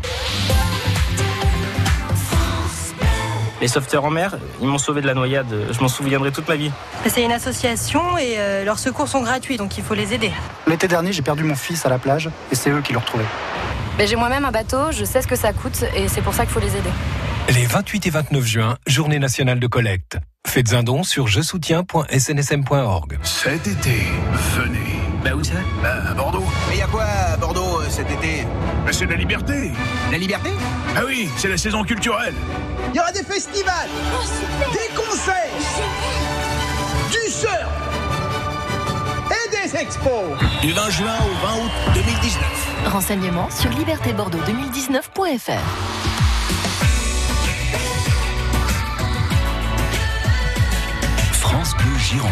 Les 3.59 3.67
sauveteurs 3.67 4.05
en 4.05 4.11
mer, 4.11 4.37
ils 4.61 4.67
m'ont 4.67 4.77
sauvé 4.77 5.01
de 5.01 5.07
la 5.07 5.13
noyade. 5.15 5.47
Je 5.71 5.79
m'en 5.81 5.87
souviendrai 5.87 6.31
toute 6.31 6.47
ma 6.47 6.55
vie. 6.55 6.71
C'est 7.07 7.23
une 7.23 7.31
association 7.31 8.17
et 8.17 8.35
euh, 8.37 8.63
leurs 8.63 8.77
secours 8.77 9.07
sont 9.07 9.21
gratuits, 9.21 9.57
donc 9.57 9.77
il 9.77 9.83
faut 9.83 9.95
les 9.95 10.13
aider. 10.13 10.31
L'été 10.67 10.87
dernier, 10.87 11.11
j'ai 11.11 11.23
perdu 11.23 11.43
mon 11.43 11.55
fils 11.55 11.85
à 11.85 11.89
la 11.89 11.97
plage 11.97 12.29
et 12.51 12.55
c'est 12.55 12.69
eux 12.69 12.81
qui 12.81 12.93
l'ont 12.93 12.99
retrouvé. 12.99 13.23
J'ai 13.99 14.15
moi-même 14.15 14.45
un 14.45 14.51
bateau, 14.51 14.91
je 14.91 15.03
sais 15.03 15.23
ce 15.23 15.27
que 15.27 15.35
ça 15.35 15.53
coûte 15.53 15.83
et 15.95 16.07
c'est 16.07 16.21
pour 16.21 16.35
ça 16.35 16.45
qu'il 16.45 16.53
faut 16.53 16.59
les 16.59 16.75
aider. 16.75 16.91
Les 17.49 17.65
28 17.65 18.05
et 18.05 18.09
29 18.11 18.45
juin, 18.45 18.77
journée 18.85 19.19
nationale 19.19 19.59
de 19.59 19.67
collecte. 19.67 20.17
Faites 20.45 20.73
un 20.73 20.83
don 20.83 21.01
sur 21.03 21.27
je 21.27 21.41
soutiens.snsm.org. 21.41 23.19
Cet 23.23 23.65
été, 23.67 24.03
venez. 24.55 24.99
Bah 25.23 25.31
où 25.35 25.43
ça? 25.43 25.53
Bah 25.81 25.95
à 26.11 26.13
Bordeaux. 26.13 26.43
Mais 26.69 26.77
y 26.77 26.81
a 26.81 26.87
quoi 26.87 27.03
à 27.03 27.37
Bordeaux? 27.37 27.76
Cet 27.89 28.09
été 28.11 28.45
Bah 28.85 28.91
c'est 28.91 29.05
la 29.05 29.15
liberté. 29.15 29.71
La 30.11 30.17
liberté 30.17 30.51
Ah 30.95 31.01
oui, 31.05 31.29
c'est 31.37 31.47
la 31.47 31.57
saison 31.57 31.83
culturelle. 31.83 32.33
Il 32.93 32.97
y 32.97 32.99
aura 32.99 33.11
des 33.11 33.23
festivals, 33.23 33.89
des 34.73 34.95
concerts, 34.95 35.51
du 37.11 37.31
surf 37.31 37.67
et 39.31 39.49
des 39.49 39.75
expos. 39.75 40.37
Du 40.61 40.71
20 40.71 40.89
juin 40.89 41.15
au 41.21 41.45
20 41.45 41.63
août 41.65 41.71
2019. 41.95 42.43
Renseignements 42.87 43.49
sur 43.49 43.69
libertébordeaux2019.fr. 43.71 45.61
France 51.33 51.73
Bleu 51.77 51.97
Gironde. 51.97 52.31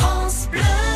What's 0.00 0.46
the 0.46 0.87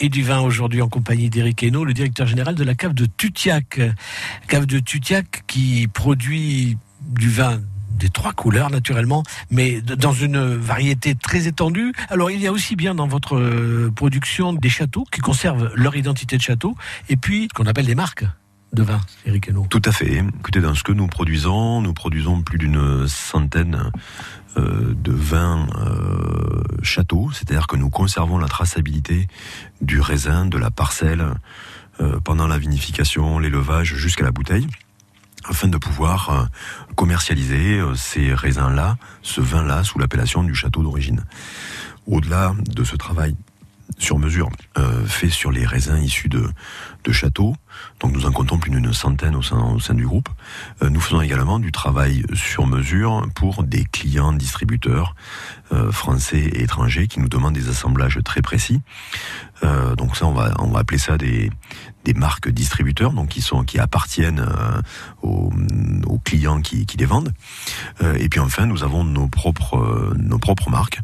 et 0.00 0.08
du 0.08 0.22
vin 0.22 0.40
aujourd'hui 0.40 0.82
en 0.82 0.88
compagnie 0.88 1.30
d'Éric 1.30 1.62
Hainaut, 1.62 1.84
le 1.84 1.92
directeur 1.92 2.26
général 2.26 2.54
de 2.54 2.64
la 2.64 2.74
cave 2.74 2.94
de 2.94 3.06
Tutiac. 3.06 3.80
Cave 4.48 4.66
de 4.66 4.78
Tutiac 4.78 5.44
qui 5.46 5.88
produit 5.88 6.76
du 7.02 7.28
vin 7.28 7.60
des 7.98 8.08
trois 8.08 8.32
couleurs 8.32 8.70
naturellement, 8.70 9.22
mais 9.50 9.82
dans 9.82 10.12
une 10.12 10.56
variété 10.56 11.14
très 11.14 11.46
étendue. 11.46 11.92
Alors 12.08 12.30
il 12.30 12.40
y 12.40 12.46
a 12.46 12.52
aussi 12.52 12.74
bien 12.74 12.94
dans 12.94 13.06
votre 13.06 13.36
euh, 13.36 13.92
production 13.94 14.54
des 14.54 14.70
châteaux 14.70 15.04
qui 15.12 15.20
conservent 15.20 15.70
leur 15.74 15.94
identité 15.96 16.38
de 16.38 16.42
château, 16.42 16.74
et 17.10 17.16
puis 17.16 17.48
ce 17.50 17.54
qu'on 17.54 17.66
appelle 17.66 17.86
des 17.86 17.94
marques 17.94 18.24
de 18.72 18.82
vin, 18.82 19.00
Eric. 19.26 19.50
Tout 19.68 19.82
à 19.84 19.92
fait. 19.92 20.24
Écoutez, 20.38 20.60
dans 20.60 20.74
ce 20.74 20.82
que 20.82 20.92
nous 20.92 21.06
produisons, 21.06 21.80
nous 21.80 21.92
produisons 21.92 22.42
plus 22.42 22.58
d'une 22.58 23.06
centaine 23.08 23.90
euh, 24.56 24.94
de 24.94 25.12
vins 25.12 25.66
euh, 25.76 26.62
châteaux, 26.82 27.30
c'est-à-dire 27.32 27.66
que 27.66 27.76
nous 27.76 27.90
conservons 27.90 28.38
la 28.38 28.48
traçabilité 28.48 29.28
du 29.80 30.00
raisin, 30.00 30.46
de 30.46 30.58
la 30.58 30.70
parcelle, 30.70 31.24
euh, 32.00 32.20
pendant 32.20 32.46
la 32.46 32.58
vinification, 32.58 33.38
l'élevage, 33.38 33.94
jusqu'à 33.94 34.24
la 34.24 34.32
bouteille 34.32 34.66
afin 35.48 35.68
de 35.68 35.78
pouvoir 35.78 36.50
commercialiser 36.96 37.82
ces 37.96 38.34
raisins-là, 38.34 38.98
ce 39.22 39.40
vin-là, 39.40 39.84
sous 39.84 39.98
l'appellation 39.98 40.44
du 40.44 40.54
château 40.54 40.82
d'origine. 40.82 41.24
Au-delà 42.06 42.54
de 42.68 42.84
ce 42.84 42.94
travail 42.94 43.34
sur 43.98 44.18
mesure 44.18 44.48
euh, 44.78 45.04
fait 45.04 45.30
sur 45.30 45.50
les 45.50 45.66
raisins 45.66 45.98
issus 45.98 46.28
de, 46.28 46.48
de 47.04 47.12
châteaux, 47.12 47.54
donc 48.00 48.12
nous 48.12 48.26
en 48.26 48.32
comptons 48.32 48.58
plus 48.58 48.70
d'une 48.70 48.92
centaine 48.92 49.36
au 49.36 49.42
sein, 49.42 49.58
au 49.58 49.80
sein 49.80 49.94
du 49.94 50.06
groupe, 50.06 50.28
euh, 50.82 50.90
nous 50.90 51.00
faisons 51.00 51.20
également 51.20 51.58
du 51.58 51.72
travail 51.72 52.24
sur 52.34 52.66
mesure 52.66 53.26
pour 53.34 53.62
des 53.62 53.84
clients 53.84 54.32
distributeurs 54.32 55.14
euh, 55.72 55.92
français 55.92 56.40
et 56.40 56.62
étrangers 56.62 57.06
qui 57.06 57.20
nous 57.20 57.28
demandent 57.28 57.54
des 57.54 57.68
assemblages 57.68 58.18
très 58.24 58.42
précis. 58.42 58.80
Euh, 59.62 59.94
donc 59.94 60.16
ça, 60.16 60.26
on 60.26 60.32
va, 60.32 60.54
on 60.58 60.68
va 60.68 60.80
appeler 60.80 60.98
ça 60.98 61.18
des, 61.18 61.50
des 62.04 62.14
marques 62.14 62.48
distributeurs, 62.48 63.12
donc 63.12 63.28
qui 63.28 63.42
sont 63.42 63.64
qui 63.64 63.78
appartiennent 63.78 64.40
euh, 64.40 64.80
aux, 65.22 65.52
aux, 66.06 66.18
clients 66.18 66.60
qui, 66.60 66.86
qui 66.86 66.96
les 66.96 67.04
vendent. 67.04 67.32
Euh, 68.02 68.16
et 68.18 68.28
puis 68.28 68.40
enfin, 68.40 68.66
nous 68.66 68.82
avons 68.84 69.04
nos 69.04 69.28
propres 69.28 69.76
euh, 69.76 70.14
nos 70.16 70.38
propres 70.38 70.70
marques 70.70 71.00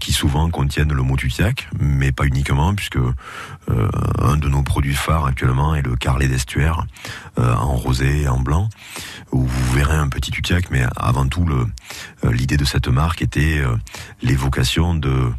qui 0.00 0.12
souvent 0.12 0.48
contiennent 0.50 0.92
le 0.92 1.02
mot 1.02 1.16
Tutiac, 1.16 1.68
mais 1.80 2.12
pas 2.12 2.24
uniquement, 2.24 2.74
puisque 2.74 2.98
un 3.68 4.36
de 4.36 4.48
nos 4.48 4.62
produits 4.62 4.94
phares 4.94 5.26
actuellement 5.26 5.74
est 5.74 5.82
le 5.82 5.96
Carlet 5.96 6.28
d'estuaire 6.28 6.86
en 7.36 7.74
rosé 7.74 8.22
et 8.22 8.28
en 8.28 8.38
blanc, 8.38 8.68
où 9.32 9.44
vous 9.44 9.72
verrez 9.72 9.96
un 9.96 10.08
petit 10.08 10.30
Tutiac, 10.30 10.70
mais 10.70 10.84
avant 10.96 11.26
tout 11.26 11.46
l'idée 12.22 12.56
de 12.56 12.64
cette 12.64 12.88
marque 12.88 13.22
était 13.22 13.62
l'évocation 14.22 14.94
de 14.94 15.32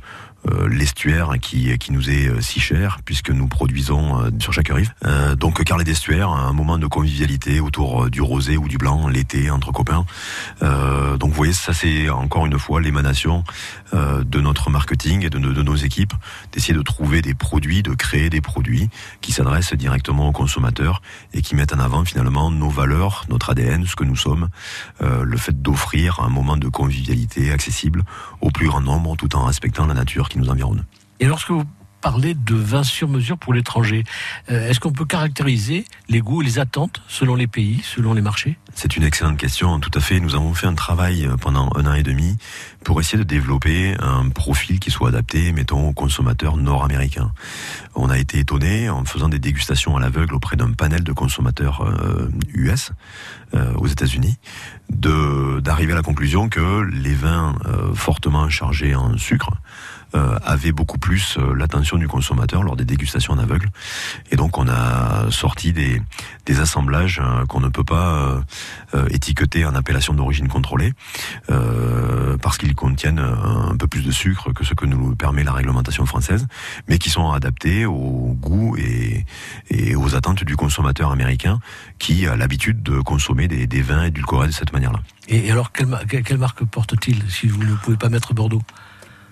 l'estuaire 0.70 1.34
qui, 1.42 1.78
qui 1.78 1.92
nous 1.92 2.10
est 2.10 2.28
euh, 2.28 2.42
si 2.42 2.60
cher 2.60 3.00
puisque 3.04 3.30
nous 3.30 3.48
produisons 3.48 4.22
euh, 4.22 4.30
sur 4.40 4.54
chaque 4.54 4.70
rive. 4.70 4.94
donc 5.38 5.64
Carlet 5.64 5.84
d'estuaire, 5.84 6.30
un 6.30 6.54
moment 6.54 6.78
de 6.78 6.88
convivialité 6.88 7.60
autour 7.60 8.10
du 8.10 8.22
rosé 8.22 8.58
ou 8.58 8.68
du 8.68 8.78
blanc 8.78 9.08
l'été 9.08 9.52
entre 9.52 9.72
copains. 9.72 10.06
donc 10.62 11.30
vous 11.30 11.36
voyez, 11.36 11.54
ça 11.54 11.74
c'est 11.74 12.10
encore 12.10 12.46
une 12.46 12.58
fois 12.58 12.82
l'émanation 12.82 13.44
de 13.94 14.42
notre 14.42 14.70
marketing 14.70 15.26
et 15.26 15.30
de, 15.30 15.38
de 15.38 15.64
nos 15.64 15.76
équipes 15.76 16.14
d'essayer 16.52 16.74
de 16.74 16.82
trouver 16.82 17.22
des 17.22 17.34
produits, 17.34 17.84
de 17.84 17.94
créer 17.94 18.30
des 18.30 18.42
produits 18.42 18.90
qui 19.22 19.32
s'adressent 19.32 19.74
directement 19.74 20.28
aux 20.28 20.32
consommateurs 20.32 21.02
et 21.34 21.42
qui 21.42 21.56
mettent 21.56 21.74
en 21.74 21.80
avant 21.80 22.06
finalement 22.06 22.52
nos 22.52 22.70
valeurs, 22.70 23.26
notre 23.30 23.52
ADN, 23.52 23.86
ce 23.86 23.96
que 23.96 24.04
nous 24.04 24.16
sommes, 24.16 24.50
le 25.02 25.38
fait 25.38 25.62
d'offrir 25.62 26.20
un 26.22 26.30
moment 26.30 26.58
de 26.58 26.68
convivialité 26.68 27.52
accessible 27.52 28.04
au 28.42 28.50
plus 28.50 28.68
grand 28.68 28.82
nombre 28.82 29.16
tout 29.16 29.36
en 29.36 29.46
respectant 29.46 29.86
la 29.86 29.94
nature 29.94 30.29
qui 30.30 30.40
nous 30.40 30.50
environne. 30.50 30.86
Et 31.20 31.26
lorsque 31.26 31.52
vous 31.52 31.66
parlez 32.02 32.34
de 32.34 32.56
vin 32.56 32.84
sur 32.84 33.08
mesure 33.08 33.38
pour 33.38 33.54
l'étranger, 33.54 34.04
euh, 34.50 34.70
est-ce 34.70 34.80
qu'on 34.80 34.92
peut 34.92 35.06
caractériser 35.06 35.86
les 36.08 36.22
goûts 36.22 36.42
et 36.42 36.46
les 36.46 36.60
attentes 36.60 37.02
selon 37.08 37.36
les 37.36 37.48
pays, 37.48 37.82
selon 37.84 38.14
les 38.14 38.22
marchés? 38.22 38.58
C'est 38.74 38.96
une 38.96 39.04
excellente 39.04 39.38
question, 39.38 39.80
tout 39.80 39.92
à 39.94 40.00
fait. 40.00 40.20
Nous 40.20 40.36
avons 40.36 40.54
fait 40.54 40.68
un 40.68 40.76
travail 40.76 41.26
euh, 41.26 41.36
pendant 41.36 41.70
un 41.76 41.86
an 41.86 41.94
et 41.94 42.04
demi 42.04 42.38
pour 42.84 43.00
essayer 43.00 43.18
de 43.18 43.28
développer 43.28 43.96
un 44.00 44.30
profil 44.30 44.80
qui 44.80 44.92
soit 44.92 45.10
adapté, 45.10 45.52
mettons, 45.52 45.90
aux 45.90 45.94
consommateurs 45.94 46.56
nord-américains. 46.56 47.32
On 47.96 48.10
a 48.10 48.18
été 48.18 48.40
étonné 48.40 48.90
en 48.90 49.04
faisant 49.04 49.28
des 49.28 49.40
dégustations 49.40 49.98
à 49.98 50.00
l'aveugle 50.00 50.36
auprès 50.36 50.56
d'un 50.56 50.72
panel 50.72 51.04
de 51.04 51.12
consommateurs 51.12 51.86
US 52.54 52.92
euh, 53.54 53.74
aux 53.76 53.88
États-Unis, 53.88 54.38
d'arriver 54.90 55.92
à 55.92 55.96
la 55.96 56.02
conclusion 56.02 56.48
que 56.48 56.82
les 56.84 57.14
vins 57.14 57.56
fortement 57.94 58.50
chargés 58.50 58.96
en 58.96 59.18
sucre 59.18 59.52
euh, 60.16 60.40
avaient 60.44 60.72
beaucoup 60.72 60.98
plus 60.98 61.38
euh, 61.38 61.54
l'attention 61.54 61.98
du 61.98 62.08
consommateur 62.08 62.64
lors 62.64 62.76
des 62.76 62.86
dégustations 62.86 63.34
en 63.34 63.38
aveugle. 63.38 63.70
Et 64.32 64.36
donc 64.36 64.58
on 64.58 64.68
a 64.68 65.30
sorti 65.30 65.72
des, 65.72 66.02
des 66.48 66.60
assemblages 66.60 67.22
euh, 67.24 67.46
qu'on 67.46 67.60
ne 67.60 67.70
peut 67.70 67.84
pas 67.84 68.42
étiqueter 69.12 69.66
en 69.66 69.76
appellation 69.76 70.14
d'origine 70.14 70.48
contrôlée 70.48 70.94
parce 72.42 72.58
qu'ils 72.58 72.76
contiennent 72.76 73.20
un 73.20 73.76
peu 73.78 73.88
plus 73.88 74.02
de 74.02 74.12
sucre 74.12 74.52
que 74.54 74.64
ce 74.64 74.74
que 74.74 74.86
nous 74.86 75.16
permet 75.16 75.44
la 75.44 75.54
réglementation 75.54 76.06
française, 76.06 76.48
mais 76.88 76.98
qui 76.98 77.10
sont 77.10 77.32
adaptés 77.32 77.86
au 77.86 78.36
goût 78.40 78.76
et, 78.78 79.26
aux 79.96 80.16
attentes 80.16 80.44
du 80.44 80.56
consommateur 80.56 81.12
américain 81.12 81.60
qui 82.00 82.28
a 82.28 82.36
l'habitude 82.36 82.82
de 82.82 83.00
consommer 83.00 83.48
des, 83.48 83.68
des 83.68 83.82
vins 83.82 84.04
édulcorés 84.04 84.48
de 84.48 84.54
cette 84.54 84.74
manière-là. 84.74 85.02
Et 85.28 85.52
alors, 85.52 85.72
quelle 85.72 86.38
marque 86.38 86.64
porte-t-il 86.66 87.24
si 87.30 87.48
vous 87.48 87.64
ne 87.64 87.76
pouvez 87.76 87.98
pas 87.98 88.10
mettre 88.10 88.34
Bordeaux? 88.34 88.62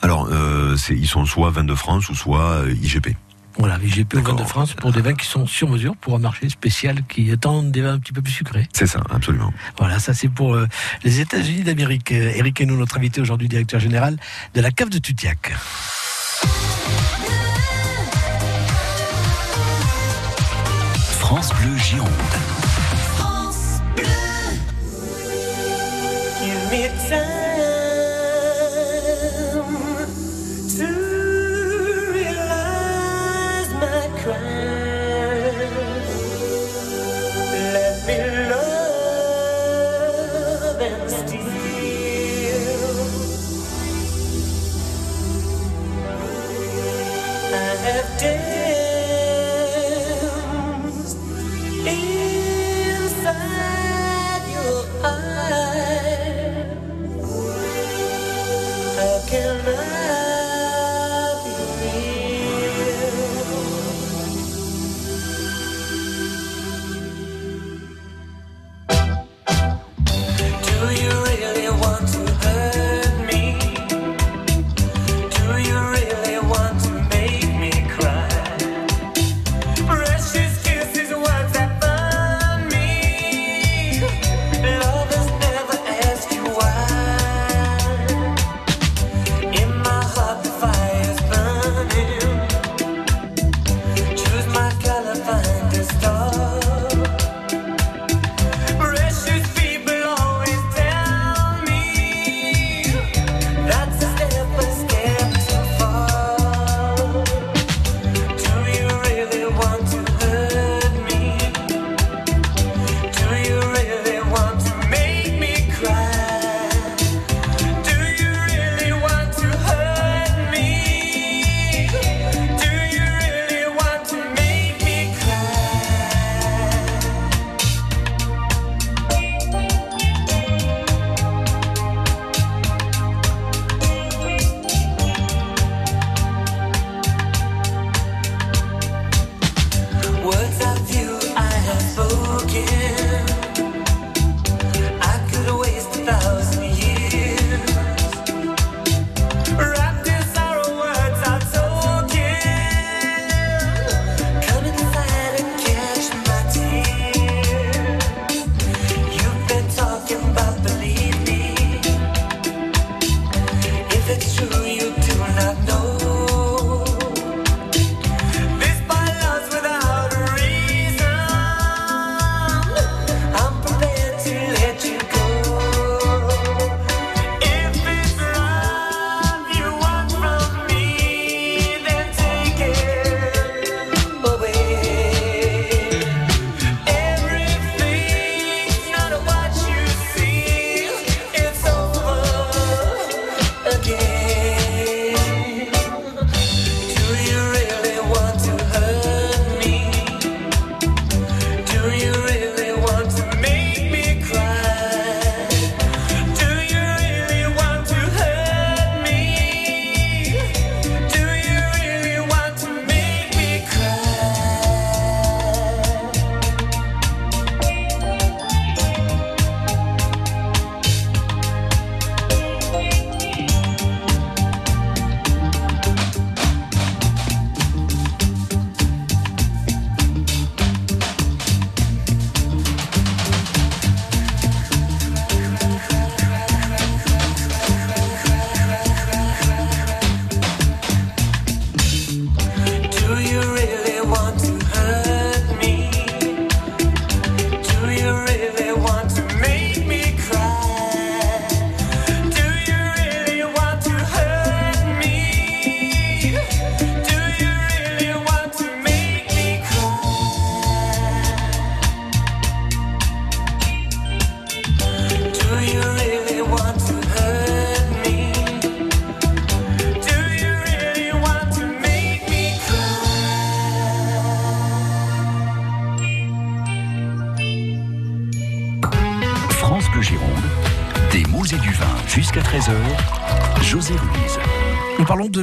Alors, 0.01 0.29
euh, 0.31 0.75
ils 0.89 1.07
sont 1.07 1.25
soit 1.25 1.49
vins 1.49 1.63
de 1.63 1.75
France 1.75 2.09
ou 2.09 2.15
soit 2.15 2.63
euh, 2.63 2.73
IGP. 2.81 3.15
Voilà, 3.57 3.79
IGP 3.83 4.13
ou 4.15 4.21
vins 4.21 4.35
de 4.35 4.43
France 4.43 4.73
pour 4.73 4.91
des 4.91 5.01
vins 5.01 5.15
qui 5.15 5.25
sont 5.25 5.47
sur 5.47 5.67
mesure 5.67 5.95
pour 5.95 6.15
un 6.15 6.19
marché 6.19 6.47
spécial 6.49 7.03
qui 7.09 7.31
étend 7.31 7.63
des 7.63 7.81
vins 7.81 7.93
un 7.93 7.99
petit 7.99 8.13
peu 8.13 8.21
plus 8.21 8.31
sucrés. 8.33 8.67
C'est 8.73 8.85
ça, 8.85 9.01
absolument. 9.09 9.51
Voilà, 9.79 9.97
ça 9.99 10.13
c'est 10.13 10.29
pour 10.29 10.53
euh, 10.53 10.67
les 11.03 11.19
États-Unis 11.21 11.63
d'Amérique. 11.63 12.11
Eric 12.11 12.61
nous 12.61 12.77
notre 12.77 12.97
invité 12.97 13.19
aujourd'hui, 13.21 13.47
directeur 13.47 13.79
général 13.79 14.17
de 14.53 14.61
la 14.61 14.71
cave 14.71 14.89
de 14.89 14.99
Tutiac. 14.99 15.55
France 21.19 21.49
Bleu 21.59 21.77
Gironde. 21.77 22.09
France 23.17 23.81
Bleu. 23.95 24.05
majesty. 40.89 41.56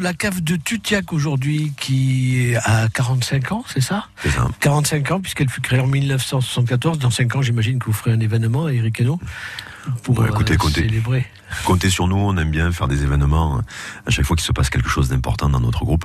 La 0.04 0.12
cave 0.12 0.42
de 0.42 0.56
Tutiac 0.56 1.14
aujourd'hui 1.14 1.72
qui 1.80 2.52
a 2.62 2.88
45 2.90 3.52
ans, 3.52 3.64
c'est 3.66 3.80
ça? 3.80 4.06
C'est 4.22 4.28
ça. 4.28 4.46
45 4.60 5.10
ans 5.12 5.20
puisqu'elle 5.20 5.48
fut 5.48 5.62
créée 5.62 5.80
en 5.80 5.86
1974. 5.86 6.98
Dans 6.98 7.10
5 7.10 7.36
ans, 7.36 7.42
j'imagine 7.42 7.78
que 7.78 7.86
vous 7.86 7.94
ferez 7.94 8.12
un 8.12 8.20
événement, 8.20 8.68
Eric 8.68 9.00
Hainaut, 9.00 9.18
pour 10.02 10.18
Ouais, 10.18 10.28
écoutez, 10.28 10.52
euh, 10.52 10.56
comptez. 10.58 10.82
célébrer. 10.82 11.26
Comptez 11.64 11.88
sur 11.88 12.06
nous, 12.06 12.16
on 12.16 12.36
aime 12.36 12.50
bien 12.50 12.70
faire 12.70 12.86
des 12.86 13.02
événements 13.02 13.62
à 14.06 14.10
chaque 14.10 14.26
fois 14.26 14.36
qu'il 14.36 14.44
se 14.44 14.52
passe 14.52 14.68
quelque 14.68 14.90
chose 14.90 15.08
d'important 15.08 15.48
dans 15.48 15.60
notre 15.60 15.84
groupe. 15.86 16.04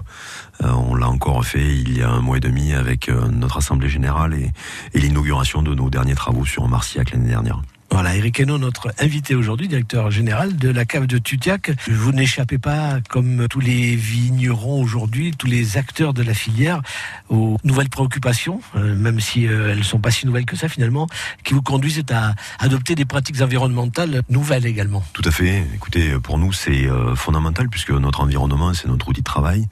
Euh, 0.63 0.71
on 0.71 0.95
l'a 0.95 1.09
encore 1.09 1.43
fait 1.43 1.75
il 1.75 1.97
y 1.97 2.01
a 2.01 2.09
un 2.09 2.21
mois 2.21 2.37
et 2.37 2.39
demi 2.39 2.71
avec 2.71 3.09
euh, 3.09 3.27
notre 3.27 3.57
assemblée 3.57 3.89
générale 3.89 4.33
et, 4.33 4.51
et 4.93 4.99
l'inauguration 5.01 5.61
de 5.61 5.75
nos 5.75 5.89
derniers 5.89 6.15
travaux 6.15 6.45
sur 6.45 6.65
Marciac 6.69 7.11
l'année 7.11 7.29
dernière. 7.29 7.61
Voilà, 7.91 8.15
Eric 8.15 8.39
Hainaut, 8.39 8.59
notre 8.59 8.93
invité 8.99 9.35
aujourd'hui, 9.35 9.67
directeur 9.67 10.11
général 10.11 10.55
de 10.55 10.69
la 10.69 10.85
cave 10.85 11.07
de 11.07 11.17
Tutiac. 11.17 11.71
Vous 11.87 12.11
n'échappez 12.11 12.57
pas, 12.57 12.99
comme 13.09 13.47
tous 13.49 13.59
les 13.59 13.95
vignerons 13.95 14.81
aujourd'hui, 14.81 15.31
tous 15.37 15.47
les 15.47 15.77
acteurs 15.77 16.13
de 16.13 16.21
la 16.21 16.33
filière, 16.33 16.81
aux 17.29 17.57
nouvelles 17.63 17.89
préoccupations, 17.89 18.61
euh, 18.75 18.95
même 18.95 19.19
si 19.19 19.47
euh, 19.47 19.71
elles 19.71 19.83
sont 19.83 19.99
pas 19.99 20.11
si 20.11 20.27
nouvelles 20.27 20.45
que 20.45 20.55
ça 20.55 20.69
finalement, 20.69 21.07
qui 21.43 21.53
vous 21.53 21.63
conduisent 21.63 22.03
à 22.11 22.35
adopter 22.59 22.95
des 22.95 23.05
pratiques 23.05 23.41
environnementales 23.41 24.21
nouvelles 24.29 24.65
également. 24.65 25.03
Tout 25.13 25.23
à 25.25 25.31
fait. 25.31 25.65
Écoutez, 25.73 26.11
pour 26.21 26.37
nous, 26.37 26.53
c'est 26.53 26.85
euh, 26.85 27.15
fondamental 27.15 27.69
puisque 27.69 27.91
notre 27.91 28.21
environnement, 28.21 28.73
c'est 28.73 28.87
notre 28.87 29.07
outil 29.09 29.21
de 29.21 29.25
travail. 29.25 29.67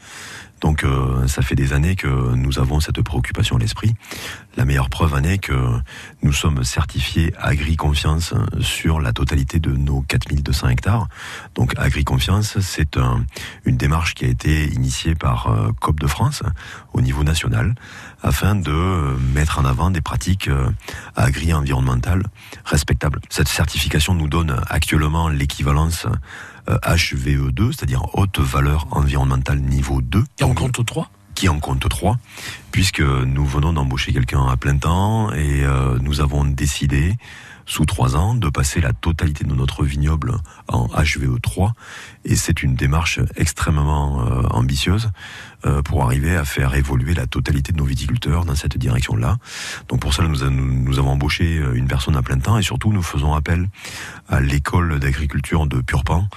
Donc, 0.61 0.83
euh, 0.83 1.27
ça 1.27 1.41
fait 1.41 1.55
des 1.55 1.73
années 1.73 1.95
que 1.95 2.07
nous 2.07 2.57
avons 2.59 2.79
cette 2.79 3.01
préoccupation 3.01 3.57
à 3.57 3.59
l'esprit. 3.59 3.93
La 4.55 4.65
meilleure 4.65 4.89
preuve 4.89 5.13
en 5.13 5.23
est 5.23 5.37
que 5.37 5.53
nous 6.23 6.33
sommes 6.33 6.63
certifiés 6.63 7.31
Agri-Confiance 7.39 8.33
sur 8.59 8.99
la 8.99 9.13
totalité 9.13 9.59
de 9.59 9.71
nos 9.71 10.01
4200 10.01 10.69
hectares. 10.69 11.07
Donc, 11.53 11.73
Agri-Confiance, 11.77 12.59
c'est 12.59 12.97
un- 12.97 13.23
une 13.65 13.77
démarche 13.77 14.15
qui 14.15 14.25
a 14.25 14.29
été 14.29 14.65
initiée 14.73 15.13
par 15.13 15.47
euh, 15.47 15.71
COP 15.79 15.99
de 15.99 16.07
France 16.07 16.41
au 16.93 17.01
niveau 17.01 17.23
national 17.23 17.75
afin 18.23 18.55
de 18.55 18.71
euh, 18.71 19.17
mettre 19.33 19.59
en 19.59 19.65
avant 19.65 19.91
des 19.91 20.01
pratiques 20.01 20.47
euh, 20.47 20.69
agri-environnementales 21.15 22.23
respectables. 22.65 23.19
Cette 23.29 23.47
certification 23.47 24.13
nous 24.13 24.27
donne 24.27 24.59
actuellement 24.67 25.29
l'équivalence 25.29 26.07
euh, 26.69 26.77
HVE2, 26.79 27.71
c'est-à-dire 27.71 28.03
haute 28.13 28.39
valeur 28.39 28.87
environnementale 28.91 29.59
niveau 29.59 30.01
2. 30.01 30.23
Et 30.39 30.43
on 30.43 30.53
compte 30.53 30.85
3 30.85 31.09
qui 31.37 31.49
en 31.49 31.59
compte 31.59 31.87
3, 31.87 32.17
puisque 32.71 32.99
nous 32.99 33.45
venons 33.45 33.71
d'embaucher 33.71 34.11
quelqu'un 34.11 34.47
à 34.47 34.57
plein 34.57 34.75
temps 34.75 35.31
et 35.33 35.63
euh, 35.63 35.99
nous 36.01 36.19
avons 36.19 36.43
décidé, 36.43 37.15
sous 37.67 37.85
trois 37.85 38.15
ans, 38.15 38.33
de 38.33 38.49
passer 38.49 38.81
la 38.81 38.91
totalité 38.91 39.43
de 39.43 39.53
notre 39.53 39.83
vignoble 39.83 40.33
en 40.67 40.87
HVE3. 40.87 41.73
Et 42.25 42.35
c'est 42.35 42.63
une 42.63 42.73
démarche 42.73 43.19
extrêmement 43.35 44.19
euh, 44.25 44.47
ambitieuse 44.49 45.05
euh, 45.05 45.46
pour 45.85 46.03
arriver 46.03 46.35
à 46.35 46.45
faire 46.45 46.75
évoluer 46.75 47.13
la 47.13 47.27
totalité 47.27 47.71
de 47.71 47.77
nos 47.77 47.85
viticulteurs 47.85 48.45
dans 48.45 48.55
cette 48.55 48.77
direction-là. 48.77 49.37
Donc 49.89 49.99
pour 49.99 50.13
cela, 50.13 50.27
nous, 50.27 50.49
nous, 50.49 50.99
avons 50.99 51.11
embauché 51.11 51.57
euh, 51.57 51.73
une 51.73 51.87
personne 51.87 52.15
à 52.15 52.21
plein 52.21 52.39
temps 52.39 52.57
et 52.57 52.61
surtout 52.61 52.91
nous 52.91 53.03
faisons 53.03 53.33
appel 53.33 53.67
à 54.29 54.39
l'école 54.39 54.99
d'agriculture 54.99 55.67
de 55.67 55.81
Purpan 55.81 56.27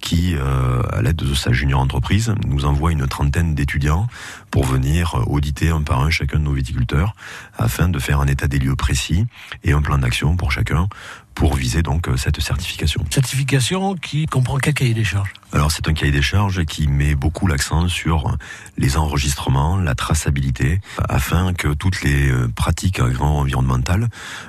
qui, 0.00 0.34
euh, 0.36 0.82
à 0.92 1.02
l'aide 1.02 1.16
de 1.16 1.34
sa 1.34 1.52
junior 1.52 1.80
entreprise, 1.80 2.34
nous 2.46 2.64
envoie 2.64 2.92
une 2.92 3.06
trentaine 3.06 3.54
d'étudiants 3.54 4.06
pour 4.50 4.64
venir 4.64 5.14
euh, 5.14 5.22
auditer 5.26 5.70
un 5.70 5.82
par 5.82 6.00
un 6.00 6.10
chacun 6.10 6.38
de 6.38 6.44
nos 6.44 6.52
viticulteurs 6.52 7.14
afin 7.56 7.88
de 7.88 7.98
faire 7.98 8.20
un 8.20 8.26
état 8.26 8.48
des 8.48 8.58
lieux 8.58 8.76
précis 8.76 9.26
et 9.64 9.72
un 9.72 9.82
plan 9.82 9.98
d'action 9.98 10.36
pour 10.36 10.52
chacun 10.52 10.88
pour 11.36 11.54
viser 11.54 11.82
donc 11.82 12.08
euh, 12.08 12.16
cette 12.16 12.40
certification. 12.40 13.04
Certification 13.10 13.94
qui 13.94 14.26
comprend 14.26 14.56
quel 14.56 14.74
cahier 14.74 14.94
des 14.94 15.04
charges? 15.04 15.32
Alors 15.52 15.70
c'est 15.70 15.86
un 15.86 15.92
cahier 15.92 16.10
des 16.10 16.22
charges 16.22 16.64
qui 16.64 16.88
met 16.88 17.14
beaucoup 17.14 17.46
l'accent 17.46 17.88
sur 17.88 18.36
les 18.78 18.96
enregistrements, 18.96 19.76
la 19.76 19.94
traçabilité, 19.94 20.80
afin 21.08 21.52
que 21.52 21.68
toutes 21.68 22.02
les 22.02 22.30
euh, 22.30 22.48
pratiques 22.48 22.98
agro-environnementales 22.98 24.08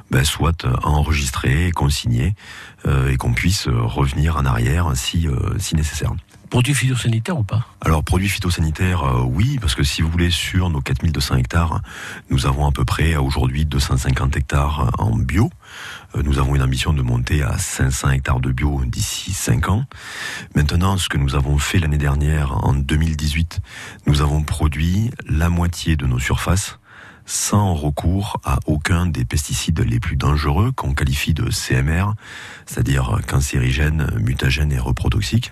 ben, 0.10 0.24
soient 0.24 0.66
euh, 0.66 0.74
enregistrées, 0.84 1.72
consignées, 1.72 2.34
euh, 2.88 3.12
et 3.12 3.18
qu'on 3.18 3.34
puisse 3.34 3.68
euh, 3.68 3.82
revenir 3.84 4.38
en 4.38 4.46
arrière 4.46 4.92
si, 4.96 5.28
euh, 5.28 5.58
si 5.60 5.76
nécessaire. 5.76 6.14
Produits 6.50 6.74
phytosanitaires 6.74 7.38
ou 7.38 7.44
pas? 7.44 7.66
Alors, 7.82 8.04
produits 8.06 8.30
phytosanitaires, 8.30 9.04
euh, 9.04 9.24
oui, 9.24 9.58
parce 9.60 9.76
que 9.76 9.84
si 9.84 10.02
vous 10.02 10.10
voulez, 10.10 10.32
sur 10.32 10.70
nos 10.70 10.80
4200 10.80 11.36
hectares, 11.36 11.82
nous 12.30 12.46
avons 12.46 12.66
à 12.66 12.72
peu 12.72 12.86
près 12.86 13.16
à 13.16 13.22
aujourd'hui 13.22 13.66
250 13.66 14.38
hectares 14.38 14.90
en 14.98 15.14
bio. 15.18 15.50
Euh, 16.16 16.24
Nous 16.24 16.40
avons 16.40 16.56
une 16.56 16.62
ambition 16.62 16.94
de 16.94 17.02
monter 17.02 17.44
à 17.44 17.58
500 17.58 18.12
hectares 18.12 18.40
de 18.40 18.52
bio 18.52 18.84
d'ici 18.86 19.34
5 19.34 19.70
ans. 19.70 19.86
Maintenant, 20.56 20.98
ce 20.98 21.10
que 21.10 21.18
nous 21.18 21.36
avons 21.36 21.58
fait 21.58 21.80
l'année 21.80 21.98
dernière, 21.98 22.64
en 22.66 22.74
2018, 22.74 23.60
nous 24.06 24.22
avons 24.22 24.44
produit 24.44 25.12
la 25.28 25.50
moitié 25.50 25.96
de 25.96 26.06
nos 26.06 26.20
surfaces 26.20 26.80
sans 27.30 27.74
recours 27.74 28.40
à 28.46 28.60
aucun 28.68 29.06
des 29.06 29.26
pesticides 29.26 29.82
les 29.82 30.00
plus 30.00 30.16
dangereux 30.16 30.72
qu'on 30.72 30.94
qualifie 30.94 31.34
de 31.34 31.50
CMR, 31.50 32.14
c'est-à-dire 32.66 33.20
cancérigènes, 33.28 34.12
mutagènes 34.18 34.72
et 34.72 34.80
reprotoxiques. 34.80 35.52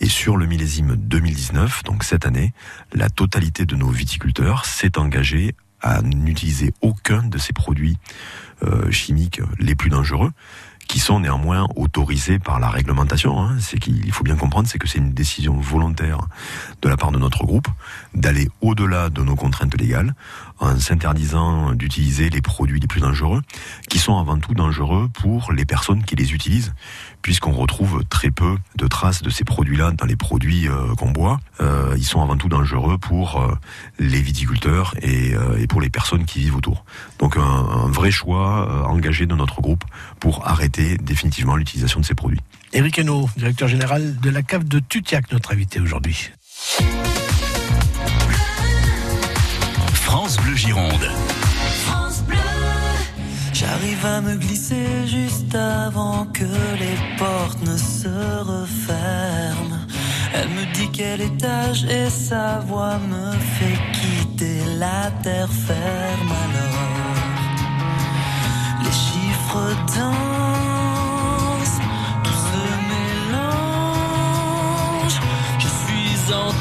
Et 0.00 0.10
sur 0.10 0.36
le 0.36 0.44
millésime 0.44 0.94
2019, 0.94 1.84
donc 1.84 2.04
cette 2.04 2.26
année, 2.26 2.52
la 2.92 3.08
totalité 3.08 3.64
de 3.64 3.76
nos 3.76 3.88
viticulteurs 3.88 4.66
s'est 4.66 4.98
engagée 4.98 5.54
à 5.80 6.02
n'utiliser 6.02 6.72
aucun 6.80 7.22
de 7.22 7.38
ces 7.38 7.52
produits 7.52 7.96
euh, 8.62 8.90
chimiques 8.90 9.40
les 9.58 9.74
plus 9.74 9.90
dangereux 9.90 10.32
qui 10.88 11.00
sont 11.00 11.20
néanmoins 11.20 11.66
autorisés 11.76 12.38
par 12.38 12.60
la 12.60 12.68
réglementation. 12.68 13.40
hein. 13.40 13.56
C'est 13.60 13.78
faut 14.12 14.24
bien 14.24 14.36
comprendre, 14.36 14.68
que 14.78 14.88
c'est 14.88 14.98
une 14.98 15.12
décision 15.12 15.58
volontaire 15.58 16.20
de 16.82 16.88
la 16.88 16.96
part 16.96 17.12
de 17.12 17.18
notre 17.18 17.44
groupe 17.44 17.68
d'aller 18.14 18.48
au-delà 18.60 19.10
de 19.10 19.22
nos 19.22 19.36
contraintes 19.36 19.78
légales 19.78 20.14
en 20.58 20.78
s'interdisant 20.78 21.72
d'utiliser 21.72 22.30
les 22.30 22.40
produits 22.40 22.80
les 22.80 22.86
plus 22.86 23.00
dangereux, 23.00 23.42
qui 23.88 23.98
sont 23.98 24.18
avant 24.18 24.38
tout 24.38 24.54
dangereux 24.54 25.08
pour 25.12 25.52
les 25.52 25.64
personnes 25.64 26.04
qui 26.04 26.16
les 26.16 26.32
utilisent, 26.32 26.72
puisqu'on 27.22 27.52
retrouve 27.52 28.04
très 28.08 28.30
peu 28.30 28.56
de 28.76 28.86
traces 28.86 29.22
de 29.22 29.30
ces 29.30 29.44
produits-là 29.44 29.92
dans 29.92 30.06
les 30.06 30.16
produits 30.16 30.68
euh, 30.68 30.94
qu'on 30.96 31.10
boit. 31.10 31.40
Euh, 31.60 31.94
ils 31.96 32.04
sont 32.04 32.22
avant 32.22 32.36
tout 32.36 32.48
dangereux 32.48 32.98
pour 32.98 33.40
euh, 33.40 33.54
les 33.98 34.20
viticulteurs 34.20 34.94
et, 35.02 35.34
euh, 35.34 35.58
et 35.58 35.66
pour 35.66 35.80
les 35.80 35.90
personnes 35.90 36.24
qui 36.24 36.40
vivent 36.40 36.56
autour. 36.56 36.84
Donc 37.18 37.36
un, 37.36 37.40
un 37.40 37.88
vrai 37.88 38.10
choix 38.10 38.68
euh, 38.68 38.82
engagé 38.84 39.26
de 39.26 39.34
notre 39.34 39.60
groupe 39.60 39.84
pour 40.20 40.46
arrêter 40.46 40.96
définitivement 40.98 41.56
l'utilisation 41.56 42.00
de 42.00 42.04
ces 42.04 42.14
produits. 42.14 42.40
Éric 42.72 42.98
Hainaut, 42.98 43.28
directeur 43.36 43.68
général 43.68 44.16
de 44.20 44.30
la 44.30 44.42
cave 44.42 44.64
de 44.64 44.78
Tutiac, 44.78 45.32
notre 45.32 45.52
invité 45.52 45.80
aujourd'hui. 45.80 46.30
France 49.92 50.36
Bleu 50.38 50.54
Gironde. 50.54 51.10
J'arrive 53.58 54.04
à 54.04 54.20
me 54.20 54.34
glisser 54.36 55.06
juste 55.06 55.54
avant 55.54 56.26
que 56.26 56.44
les 56.78 56.98
portes 57.16 57.62
ne 57.62 57.74
se 57.74 58.08
referment. 58.42 59.80
Elle 60.34 60.50
me 60.50 60.70
dit 60.74 60.90
quel 60.92 61.22
étage 61.22 61.84
et 61.84 62.10
sa 62.10 62.58
voix 62.58 62.98
me 62.98 63.32
fait 63.32 63.78
quitter 63.94 64.60
la 64.78 65.10
terre 65.22 65.48
ferme 65.50 66.32
alors. 66.44 67.16
Les 68.84 68.92
chiffres 68.92 69.74
dansent, 69.96 71.80
tout 72.24 72.40
se 72.50 72.66
mélange. 72.92 74.38
Je 75.60 75.68
suis 75.80 76.18
en 76.34 76.52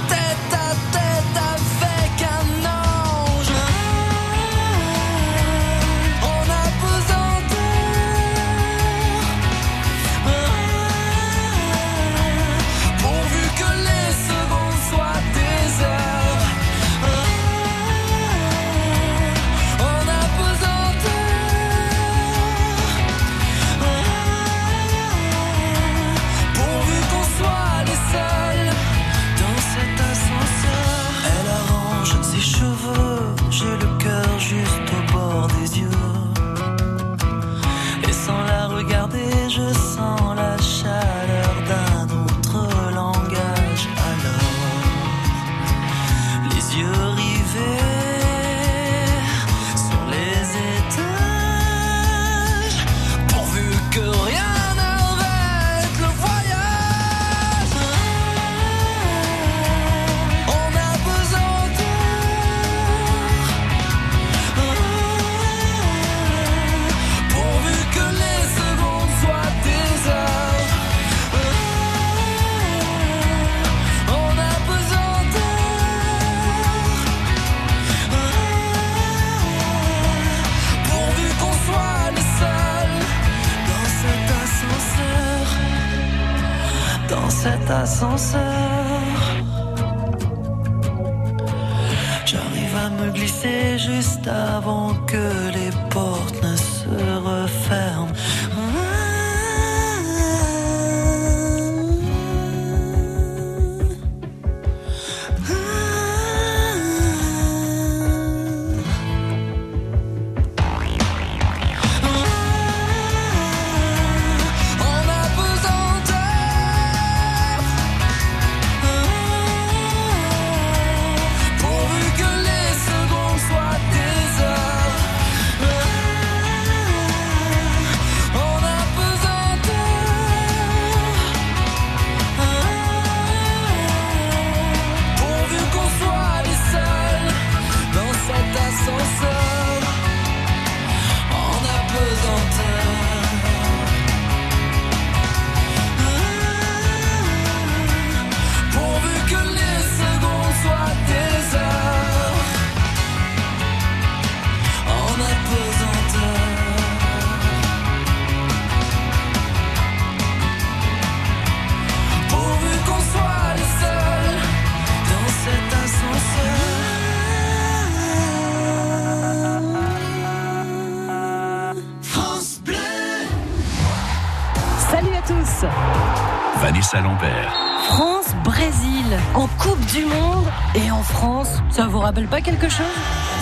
rappelle 182.15 182.29
pas 182.29 182.39
quelque 182.39 182.69
chose 182.69 182.85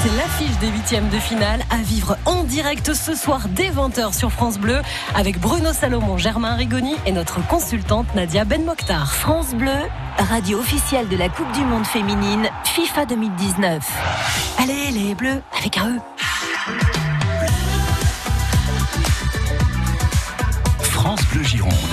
c'est 0.02 0.18
l'affiche 0.18 0.58
des 0.60 0.68
huitièmes 0.68 1.08
de 1.10 1.20
finale 1.20 1.62
à 1.70 1.78
vivre 1.78 2.18
en 2.26 2.44
direct 2.44 2.96
ce 2.96 3.14
soir 3.14 3.42
dès 3.48 3.70
20h 3.70 4.18
sur 4.18 4.32
France 4.32 4.58
Bleu 4.58 4.82
avec 5.14 5.40
Bruno 5.40 5.72
Salomon, 5.74 6.18
Germain 6.18 6.56
Rigoni 6.56 6.96
et 7.06 7.12
notre 7.12 7.46
consultante 7.48 8.08
Nadia 8.16 8.46
Ben 8.46 8.66
Mokhtar. 8.66 9.14
France 9.14 9.54
Bleu, 9.54 9.78
radio 10.18 10.58
officielle 10.58 11.08
de 11.08 11.16
la 11.16 11.30
Coupe 11.30 11.52
du 11.52 11.64
Monde 11.64 11.86
féminine 11.86 12.50
FIFA 12.66 13.06
2019. 13.06 13.88
Allez 14.58 14.92
les 14.92 15.14
bleus 15.14 15.42
avec 15.56 15.78
un 15.78 15.96
E. 15.96 16.00
France 20.82 21.22
Bleu 21.32 21.44
Gironde. 21.44 21.93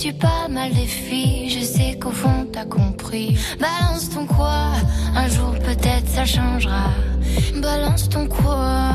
tu 0.00 0.14
parles 0.14 0.52
mal 0.52 0.72
des 0.72 0.86
filles, 0.86 1.50
je 1.50 1.62
sais 1.62 1.98
qu'au 1.98 2.10
fond 2.10 2.46
t'as 2.50 2.64
compris. 2.64 3.36
Balance 3.58 4.08
ton 4.08 4.24
quoi 4.24 4.72
Un 5.14 5.28
jour 5.28 5.52
peut-être 5.58 6.08
ça 6.08 6.24
changera. 6.24 6.88
Balance 7.60 8.08
ton 8.08 8.26
quoi 8.26 8.94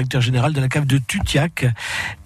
directeur 0.00 0.22
général 0.22 0.54
de 0.54 0.60
la 0.62 0.68
cave 0.68 0.86
de 0.86 0.96
Tutiac, 0.96 1.66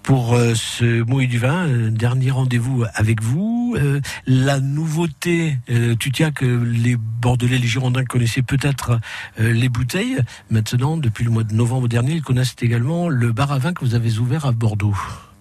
pour 0.01 0.33
euh, 0.33 0.53
ce 0.55 1.03
et 1.21 1.27
du 1.27 1.37
vin. 1.37 1.67
Euh, 1.67 1.89
dernier 1.89 2.31
rendez-vous 2.31 2.85
avec 2.93 3.21
vous. 3.21 3.75
Euh, 3.77 3.99
la 4.25 4.61
nouveauté, 4.61 5.57
Tutiac, 5.99 6.41
les 6.41 6.95
Bordelais, 6.95 7.57
les 7.57 7.67
Girondins 7.67 8.05
connaissaient 8.05 8.41
peut-être 8.41 8.99
les 9.37 9.67
bouteilles. 9.67 10.19
Maintenant, 10.49 10.95
depuis 10.95 11.25
le 11.25 11.31
mois 11.31 11.43
de 11.43 11.53
novembre 11.53 11.89
dernier, 11.89 12.13
ils 12.13 12.21
connaissent 12.21 12.55
également 12.61 13.09
le 13.09 13.33
bar 13.33 13.51
à 13.51 13.59
vin 13.59 13.73
que 13.73 13.83
vous 13.83 13.95
avez 13.95 14.19
ouvert 14.19 14.45
à 14.45 14.51
Bordeaux. 14.53 14.95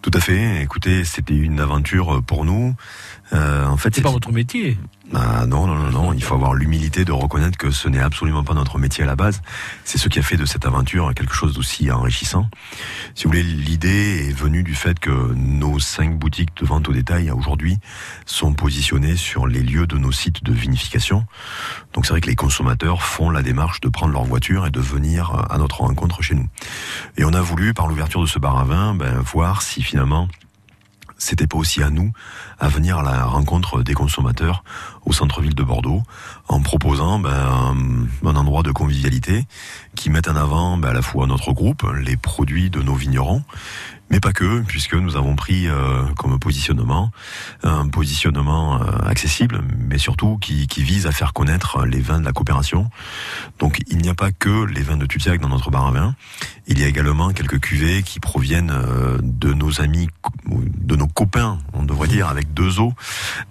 Tout 0.04 0.10
à 0.12 0.20
fait. 0.20 0.62
Écoutez, 0.62 1.02
c'était 1.04 1.34
une 1.34 1.60
aventure 1.60 2.22
pour 2.26 2.44
nous. 2.44 2.74
Euh, 3.32 3.64
en 3.64 3.78
fait, 3.78 3.94
C'est 3.94 4.02
pas 4.02 4.10
votre 4.10 4.32
métier. 4.32 4.76
Ah 5.16 5.46
non, 5.46 5.66
non, 5.66 5.76
non, 5.76 5.90
non. 5.90 6.12
Il 6.12 6.22
faut 6.22 6.34
avoir 6.34 6.54
l'humilité 6.54 7.04
de 7.04 7.12
reconnaître 7.12 7.56
que 7.56 7.70
ce 7.70 7.88
n'est 7.88 8.00
absolument 8.00 8.42
pas 8.42 8.54
notre 8.54 8.78
métier 8.78 9.04
à 9.04 9.06
la 9.06 9.14
base. 9.14 9.42
C'est 9.84 9.98
ce 9.98 10.08
qui 10.08 10.18
a 10.18 10.22
fait 10.22 10.36
de 10.36 10.44
cette 10.44 10.66
aventure 10.66 11.12
quelque 11.14 11.34
chose 11.34 11.54
d'aussi 11.54 11.90
enrichissant. 11.90 12.48
Si 13.14 13.24
vous 13.24 13.30
voulez, 13.30 13.44
l'idée 13.44 14.28
est 14.28 14.32
venue 14.32 14.64
du 14.64 14.74
fait 14.74 14.98
que 14.98 15.10
nos 15.34 15.78
cinq 15.78 16.18
boutiques 16.18 16.56
de 16.56 16.66
vente 16.66 16.88
au 16.88 16.92
détail 16.92 17.30
aujourd'hui 17.30 17.78
sont 18.26 18.54
positionnées 18.54 19.16
sur 19.16 19.46
les 19.46 19.62
lieux 19.62 19.86
de 19.86 19.98
nos 19.98 20.10
sites 20.10 20.42
de 20.42 20.52
vinification. 20.52 21.24
Donc 21.92 22.06
c'est 22.06 22.12
vrai 22.12 22.20
que 22.20 22.28
les 22.28 22.36
consommateurs 22.36 23.02
font 23.02 23.30
la 23.30 23.42
démarche 23.42 23.80
de 23.80 23.88
prendre 23.88 24.12
leur 24.12 24.24
voiture 24.24 24.66
et 24.66 24.70
de 24.70 24.80
venir 24.80 25.46
à 25.48 25.58
notre 25.58 25.82
rencontre 25.82 26.22
chez 26.22 26.34
nous. 26.34 26.48
Et 27.16 27.24
on 27.24 27.32
a 27.32 27.40
voulu, 27.40 27.72
par 27.72 27.86
l'ouverture 27.86 28.20
de 28.20 28.26
ce 28.26 28.40
bar 28.40 28.58
à 28.58 28.64
vin, 28.64 28.94
ben, 28.94 29.18
voir 29.20 29.62
si 29.62 29.82
finalement 29.82 30.28
c'était 31.18 31.46
pas 31.46 31.58
aussi 31.58 31.82
à 31.82 31.90
nous 31.90 32.12
à 32.58 32.68
venir 32.68 32.98
à 32.98 33.02
la 33.02 33.24
rencontre 33.24 33.82
des 33.82 33.94
consommateurs 33.94 34.64
au 35.04 35.12
centre-ville 35.12 35.54
de 35.54 35.62
Bordeaux 35.62 36.02
en 36.48 36.60
proposant 36.60 37.18
ben, 37.18 37.76
un, 38.24 38.36
endroit 38.36 38.62
de 38.62 38.72
convivialité 38.72 39.46
qui 39.94 40.10
mette 40.10 40.28
en 40.28 40.36
avant 40.36 40.76
ben, 40.76 40.90
à 40.90 40.92
la 40.92 41.02
fois 41.02 41.26
notre 41.26 41.52
groupe, 41.52 41.84
les 42.02 42.16
produits 42.16 42.70
de 42.70 42.82
nos 42.82 42.94
vignerons, 42.94 43.42
mais 44.10 44.20
pas 44.20 44.32
que, 44.32 44.60
puisque 44.62 44.94
nous 44.94 45.16
avons 45.16 45.36
pris 45.36 45.66
euh, 45.66 46.04
comme 46.16 46.38
positionnement 46.38 47.10
un 47.62 47.88
positionnement 47.88 48.80
euh, 48.80 48.98
accessible, 49.06 49.62
mais 49.78 49.98
surtout 49.98 50.38
qui, 50.38 50.66
qui 50.66 50.82
vise 50.82 51.06
à 51.06 51.12
faire 51.12 51.32
connaître 51.32 51.84
les 51.84 52.00
vins 52.00 52.20
de 52.20 52.24
la 52.24 52.32
coopération. 52.32 52.90
Donc 53.58 53.82
il 53.88 53.98
n'y 53.98 54.08
a 54.08 54.14
pas 54.14 54.32
que 54.32 54.64
les 54.64 54.82
vins 54.82 54.96
de 54.96 55.06
Tutiac 55.06 55.40
dans 55.40 55.48
notre 55.48 55.70
bar 55.70 55.86
à 55.86 55.90
vin, 55.90 56.14
il 56.66 56.80
y 56.80 56.84
a 56.84 56.86
également 56.88 57.30
quelques 57.30 57.60
cuvées 57.60 58.02
qui 58.02 58.20
proviennent 58.20 58.72
euh, 58.72 59.18
de 59.22 59.52
nos 59.52 59.80
amis, 59.80 60.08
de 60.48 60.96
nos 60.96 61.06
copains, 61.06 61.58
on 61.74 61.84
devrait 61.84 62.08
dire, 62.08 62.28
avec 62.28 62.54
deux 62.54 62.80
eaux. 62.80 62.94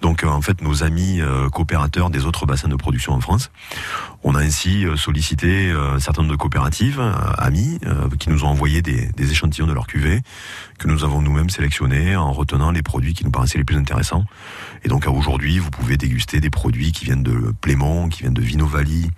Donc 0.01 0.24
euh, 0.24 0.28
en 0.28 0.41
fait 0.41 0.62
nos 0.62 0.84
amis 0.84 1.22
euh, 1.22 1.49
coopérateurs 1.49 2.10
des 2.10 2.26
autres 2.26 2.45
bassins 2.45 2.70
de 2.70 2.76
production 2.76 3.14
en 3.14 3.22
France. 3.22 3.51
On 4.26 4.36
a 4.36 4.39
ainsi 4.39 4.86
euh, 4.86 4.95
sollicité 4.95 5.69
euh, 5.69 5.95
un 5.95 5.99
certain 5.99 6.21
nombre 6.21 6.34
de 6.34 6.38
coopératives, 6.38 6.99
euh, 6.99 7.13
amis, 7.38 7.80
euh, 7.86 8.07
qui 8.17 8.30
nous 8.30 8.45
ont 8.45 8.47
envoyé 8.47 8.82
des, 8.82 9.07
des 9.17 9.32
échantillons 9.32 9.67
de 9.67 9.74
leurs 9.74 9.88
cuvées, 9.88 10.21
que 10.80 10.88
nous 10.88 11.03
avons 11.03 11.21
nous-mêmes 11.21 11.49
sélectionnés 11.49 12.15
en 12.15 12.32
retenant 12.32 12.71
les 12.71 12.82
produits 12.82 13.13
qui 13.13 13.26
nous 13.26 13.32
paraissaient 13.32 13.57
les 13.57 13.65
plus 13.65 13.78
intéressants. 13.78 14.24
Et 14.86 14.88
donc 14.88 15.05
à 15.05 15.11
aujourd'hui, 15.11 15.59
vous 15.59 15.71
pouvez 15.71 15.97
déguster 15.97 16.39
des 16.39 16.49
produits 16.49 16.93
qui 16.93 17.03
viennent 17.05 17.24
de 17.24 17.53
Plémont, 17.59 18.07
qui 18.07 18.21
viennent 18.21 18.34
de 18.34 18.41
Vinovali, 18.41 19.09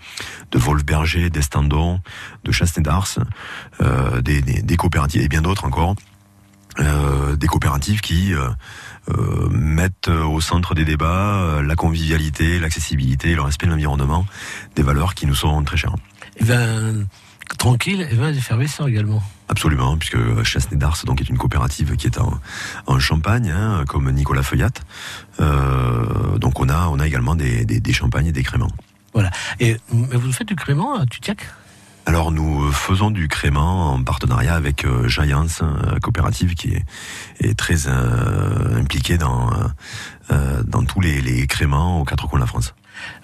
de 0.51 0.57
Wolfberger, 0.57 1.29
d'Estandon, 1.29 1.99
de 2.43 2.51
Chassenay 2.51 2.83
d'Ars, 2.83 3.19
euh, 3.81 4.21
des, 4.21 4.41
des, 4.41 4.61
des 4.63 4.77
coopératives 4.77 5.21
et 5.21 5.27
bien 5.27 5.41
d'autres 5.41 5.65
encore. 5.65 5.95
Euh, 6.79 7.37
des 7.37 7.47
coopératives 7.47 8.01
qui 8.01 8.33
euh, 8.33 8.49
mettent 9.51 10.07
au 10.07 10.41
centre 10.41 10.73
des 10.73 10.85
débats 10.85 11.41
euh, 11.41 11.61
la 11.61 11.75
convivialité, 11.75 12.59
l'accessibilité, 12.59 13.35
le 13.35 13.41
respect 13.41 13.67
de 13.67 13.71
l'environnement, 13.71 14.25
des 14.75 14.83
valeurs 14.83 15.13
qui 15.13 15.25
nous 15.25 15.35
sont 15.35 15.63
très 15.63 15.77
chères. 15.77 15.95
Et 16.37 16.43
vin 16.43 17.05
tranquille 17.57 18.07
et 18.09 18.15
vin 18.15 18.33
effervescent 18.33 18.87
également. 18.87 19.21
Absolument, 19.47 19.97
puisque 19.97 20.43
Chassenay 20.43 20.77
d'Ars 20.77 20.97
donc 21.05 21.21
est 21.21 21.29
une 21.29 21.37
coopérative 21.37 21.95
qui 21.95 22.07
est 22.07 22.19
en, 22.19 22.39
en 22.87 22.99
Champagne, 22.99 23.51
hein, 23.51 23.83
comme 23.87 24.09
Nicolas 24.11 24.41
Feuillat. 24.41 24.71
Euh, 25.39 26.37
donc 26.39 26.59
on 26.59 26.69
a 26.69 26.87
on 26.87 26.99
a 26.99 27.05
également 27.05 27.35
des, 27.35 27.65
des, 27.65 27.79
des 27.79 27.93
champagnes 27.93 28.27
et 28.27 28.31
des 28.31 28.43
créments. 28.43 28.71
Voilà. 29.13 29.29
Et 29.59 29.77
mais 29.93 30.17
vous 30.17 30.31
faites 30.31 30.47
du 30.47 30.55
crément 30.55 30.99
à 30.99 31.05
Tutiac 31.05 31.47
Alors 32.05 32.31
nous 32.31 32.71
faisons 32.71 33.09
du 33.09 33.27
crément 33.27 33.93
en 33.93 34.03
partenariat 34.03 34.53
avec 34.53 34.85
euh, 34.85 35.07
Giants, 35.07 35.47
euh, 35.61 35.99
coopérative 35.99 36.53
qui 36.53 36.73
est, 37.39 37.57
très 37.57 37.87
euh, 37.87 38.79
impliquée 38.79 39.17
dans, 39.17 39.49
euh, 40.31 40.61
dans 40.63 40.83
tous 40.83 41.01
les, 41.01 41.21
les 41.21 41.47
créments 41.47 41.99
aux 41.99 42.05
quatre 42.05 42.27
coins 42.27 42.39
de 42.39 42.43
la 42.43 42.47
France. 42.47 42.75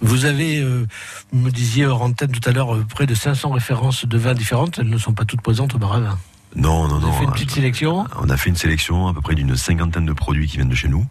Vous 0.01 0.25
avez, 0.25 0.59
euh, 0.59 0.85
me 1.33 1.49
disiez 1.49 1.85
hors 1.85 2.09
tout 2.15 2.49
à 2.49 2.51
l'heure, 2.51 2.75
euh, 2.75 2.83
près 2.83 3.05
de 3.05 3.15
500 3.15 3.51
références 3.51 4.05
de 4.05 4.17
vins 4.17 4.33
différentes. 4.33 4.79
Elles 4.79 4.89
ne 4.89 4.97
sont 4.97 5.13
pas 5.13 5.25
toutes 5.25 5.41
présentes 5.41 5.75
au 5.75 5.77
bar. 5.77 5.99
Non, 6.55 6.87
non, 6.87 6.99
non. 6.99 7.07
avez 7.07 7.17
fait 7.17 7.23
une 7.23 7.31
petite 7.31 7.51
sélection 7.51 8.05
On 8.19 8.29
a 8.29 8.37
fait 8.37 8.49
une 8.49 8.55
sélection 8.55 9.07
à 9.07 9.13
peu 9.13 9.21
près 9.21 9.35
d'une 9.35 9.55
cinquantaine 9.55 10.05
de 10.05 10.13
produits 10.13 10.47
qui 10.47 10.57
viennent 10.57 10.69
de 10.69 10.75
chez 10.75 10.89
nous. 10.89 11.05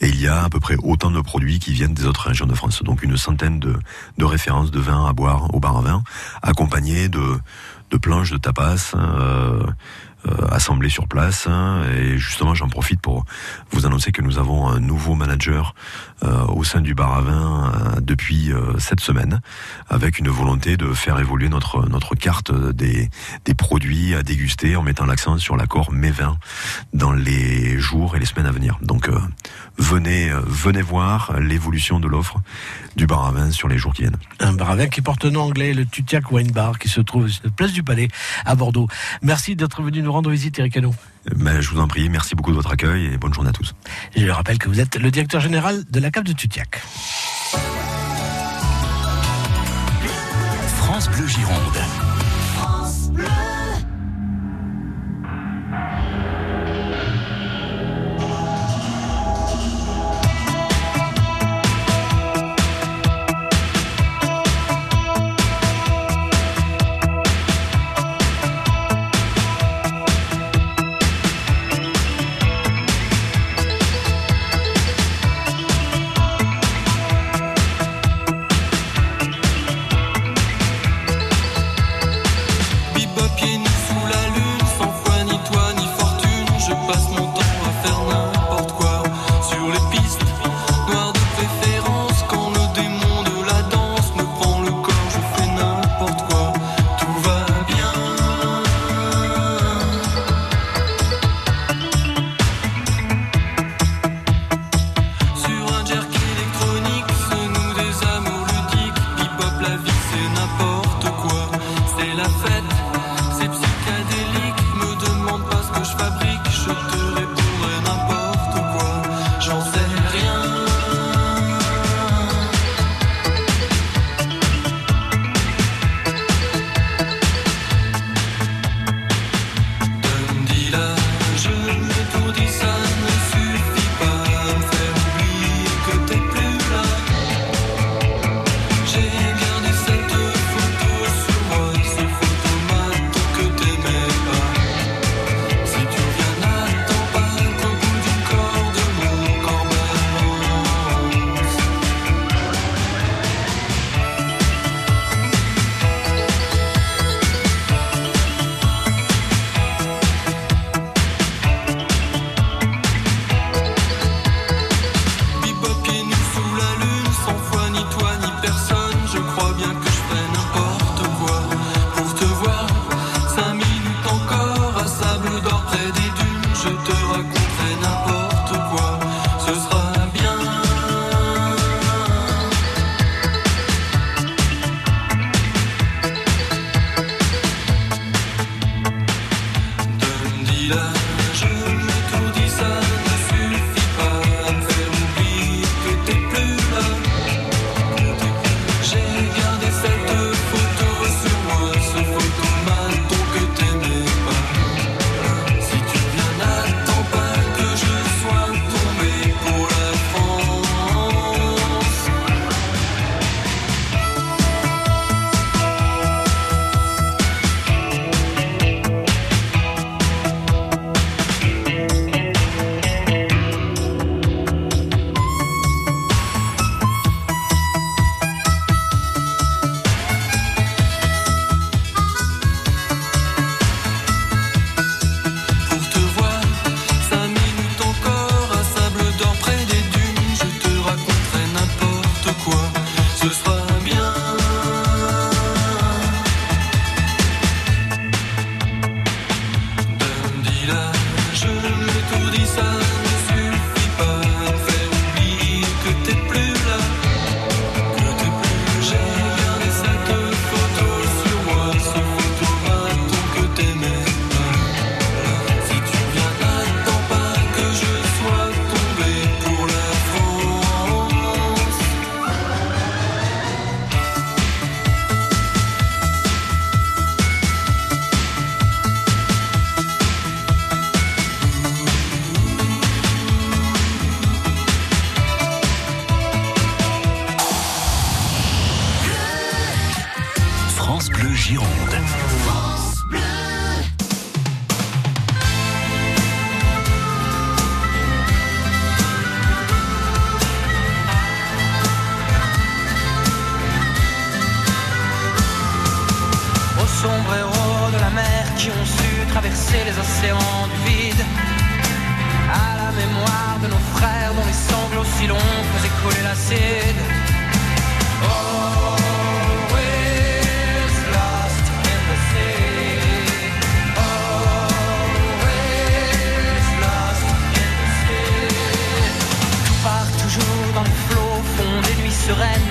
Et 0.00 0.08
il 0.08 0.20
y 0.20 0.28
a 0.28 0.44
à 0.44 0.48
peu 0.48 0.60
près 0.60 0.76
autant 0.82 1.10
de 1.10 1.20
produits 1.20 1.58
qui 1.58 1.72
viennent 1.72 1.94
des 1.94 2.06
autres 2.06 2.28
régions 2.28 2.46
de 2.46 2.54
France. 2.54 2.82
Donc 2.82 3.02
une 3.02 3.16
centaine 3.16 3.58
de, 3.58 3.76
de 4.18 4.24
références 4.24 4.70
de 4.70 4.80
vins 4.80 5.06
à 5.06 5.12
boire 5.12 5.52
au 5.54 5.60
bar 5.60 5.78
à 5.78 5.82
vin, 5.82 6.02
accompagnées 6.42 7.08
de, 7.08 7.38
de 7.90 7.96
planches 7.96 8.30
de 8.30 8.38
tapas. 8.38 8.92
Euh, 8.94 9.64
assemblés 10.50 10.88
sur 10.88 11.06
place 11.06 11.46
hein. 11.46 11.82
et 11.96 12.18
justement 12.18 12.54
j'en 12.54 12.68
profite 12.68 13.00
pour 13.00 13.24
vous 13.70 13.86
annoncer 13.86 14.12
que 14.12 14.22
nous 14.22 14.38
avons 14.38 14.68
un 14.68 14.80
nouveau 14.80 15.14
manager 15.14 15.74
euh, 16.24 16.44
au 16.46 16.64
sein 16.64 16.80
du 16.80 16.94
bar 16.94 17.14
à 17.14 17.20
vin 17.20 17.72
euh, 17.96 18.00
depuis 18.00 18.52
euh, 18.52 18.78
cette 18.78 19.00
semaine 19.00 19.40
avec 19.88 20.18
une 20.18 20.28
volonté 20.28 20.76
de 20.76 20.92
faire 20.92 21.18
évoluer 21.20 21.48
notre 21.48 21.88
notre 21.88 22.14
carte 22.14 22.52
des 22.52 23.10
des 23.44 23.54
produits 23.54 24.14
à 24.14 24.22
déguster 24.22 24.76
en 24.76 24.82
mettant 24.82 25.06
l'accent 25.06 25.38
sur 25.38 25.56
l'accord 25.56 25.92
mes 25.92 26.10
vins 26.10 26.36
dans 26.92 27.12
les 27.12 27.78
jours 27.78 28.16
et 28.16 28.18
les 28.18 28.26
semaines 28.26 28.46
à 28.46 28.50
venir. 28.50 28.78
Donc 28.82 29.08
euh, 29.08 29.18
venez 29.78 30.30
euh, 30.30 30.40
venez 30.46 30.82
voir 30.82 31.38
l'évolution 31.38 32.00
de 32.00 32.08
l'offre 32.08 32.40
du 32.96 33.06
bar 33.06 33.26
à 33.26 33.30
vin 33.32 33.50
sur 33.50 33.68
les 33.68 33.78
jours 33.78 33.92
qui 33.92 34.02
viennent. 34.02 34.16
Un 34.40 34.52
bar 34.52 34.70
à 34.70 34.76
vin 34.76 34.86
qui 34.88 35.02
porte 35.02 35.24
nom 35.24 35.42
anglais, 35.42 35.74
le 35.74 35.84
Tutiac 35.84 36.30
Wine 36.32 36.50
Bar, 36.50 36.78
qui 36.78 36.88
se 36.88 37.00
trouve 37.00 37.28
sur 37.28 37.44
la 37.44 37.50
place 37.50 37.72
du 37.72 37.82
Palais 37.82 38.08
à 38.44 38.54
Bordeaux. 38.54 38.88
Merci 39.22 39.56
d'être 39.56 39.82
venu 39.82 40.02
nous 40.06 40.12
rendre 40.12 40.30
visite, 40.30 40.58
Eric 40.58 40.76
Hainaut. 40.76 40.94
Mais 41.36 41.60
je 41.60 41.70
vous 41.70 41.80
en 41.80 41.88
prie, 41.88 42.08
merci 42.08 42.34
beaucoup 42.34 42.52
de 42.52 42.56
votre 42.56 42.70
accueil 42.70 43.06
et 43.06 43.18
bonne 43.18 43.34
journée 43.34 43.50
à 43.50 43.52
tous. 43.52 43.74
Je 44.16 44.28
rappelle 44.30 44.58
que 44.58 44.68
vous 44.68 44.80
êtes 44.80 44.96
le 44.96 45.10
directeur 45.10 45.40
général 45.40 45.84
de 45.90 46.00
la 46.00 46.10
cave 46.10 46.24
de 46.24 46.32
Tutiac. 46.32 46.80
France 50.78 51.10
Bleu 51.10 51.26
Gironde. 51.26 51.78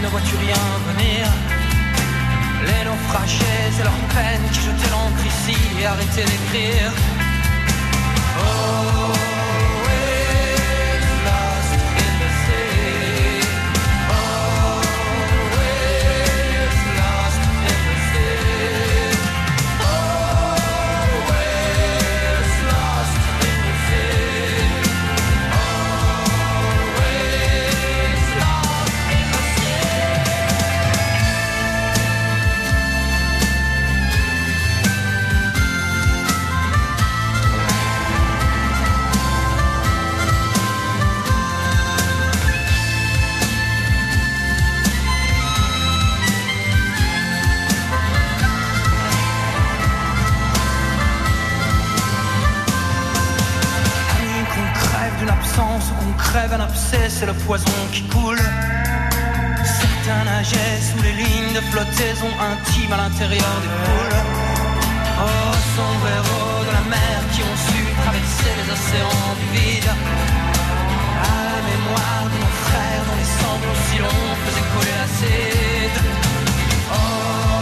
Ne 0.06 0.10
vois-tu 0.12 0.36
rien 0.36 0.66
venir? 0.90 1.26
Les 2.68 2.84
naufragés 2.86 3.70
et 3.80 3.84
leurs 3.84 4.04
peines 4.14 4.48
qui 4.52 4.60
jetaient 4.60 4.92
l'encre 4.92 5.26
ici 5.26 5.58
et 5.80 5.86
arrêtaient 5.86 6.26
d'écrire. 6.32 6.92
Always 8.38 9.35
c'est 57.18 57.26
le 57.26 57.34
poison 57.48 57.78
qui 57.94 58.02
coule. 58.14 58.42
Certains 59.64 60.24
nageaient 60.26 60.80
sous 60.88 61.02
les 61.02 61.14
lignes 61.14 61.54
de 61.54 61.62
flottaison 61.72 62.32
intime 62.52 62.92
à 62.92 62.98
l'intérieur 62.98 63.56
des 63.64 63.72
poules. 63.84 64.20
Oh, 65.24 65.54
sombreros 65.76 66.64
de 66.68 66.74
la 66.78 66.86
mer 66.96 67.18
qui 67.32 67.42
ont 67.50 67.58
su 67.68 67.80
traverser 68.04 68.52
les 68.60 68.68
océans 68.76 69.32
du 69.40 69.48
vide. 69.56 69.92
À 71.24 71.38
la 71.54 71.62
mémoire 71.70 72.24
de 72.34 72.38
nos 72.44 72.56
frères 72.68 73.04
dont 73.08 73.18
les 73.22 73.32
sanglots 73.40 73.82
si 73.88 73.98
longs 74.04 74.36
faisaient 74.44 74.70
coller 74.74 74.96
l'acide. 75.00 75.98
Always 76.92 77.55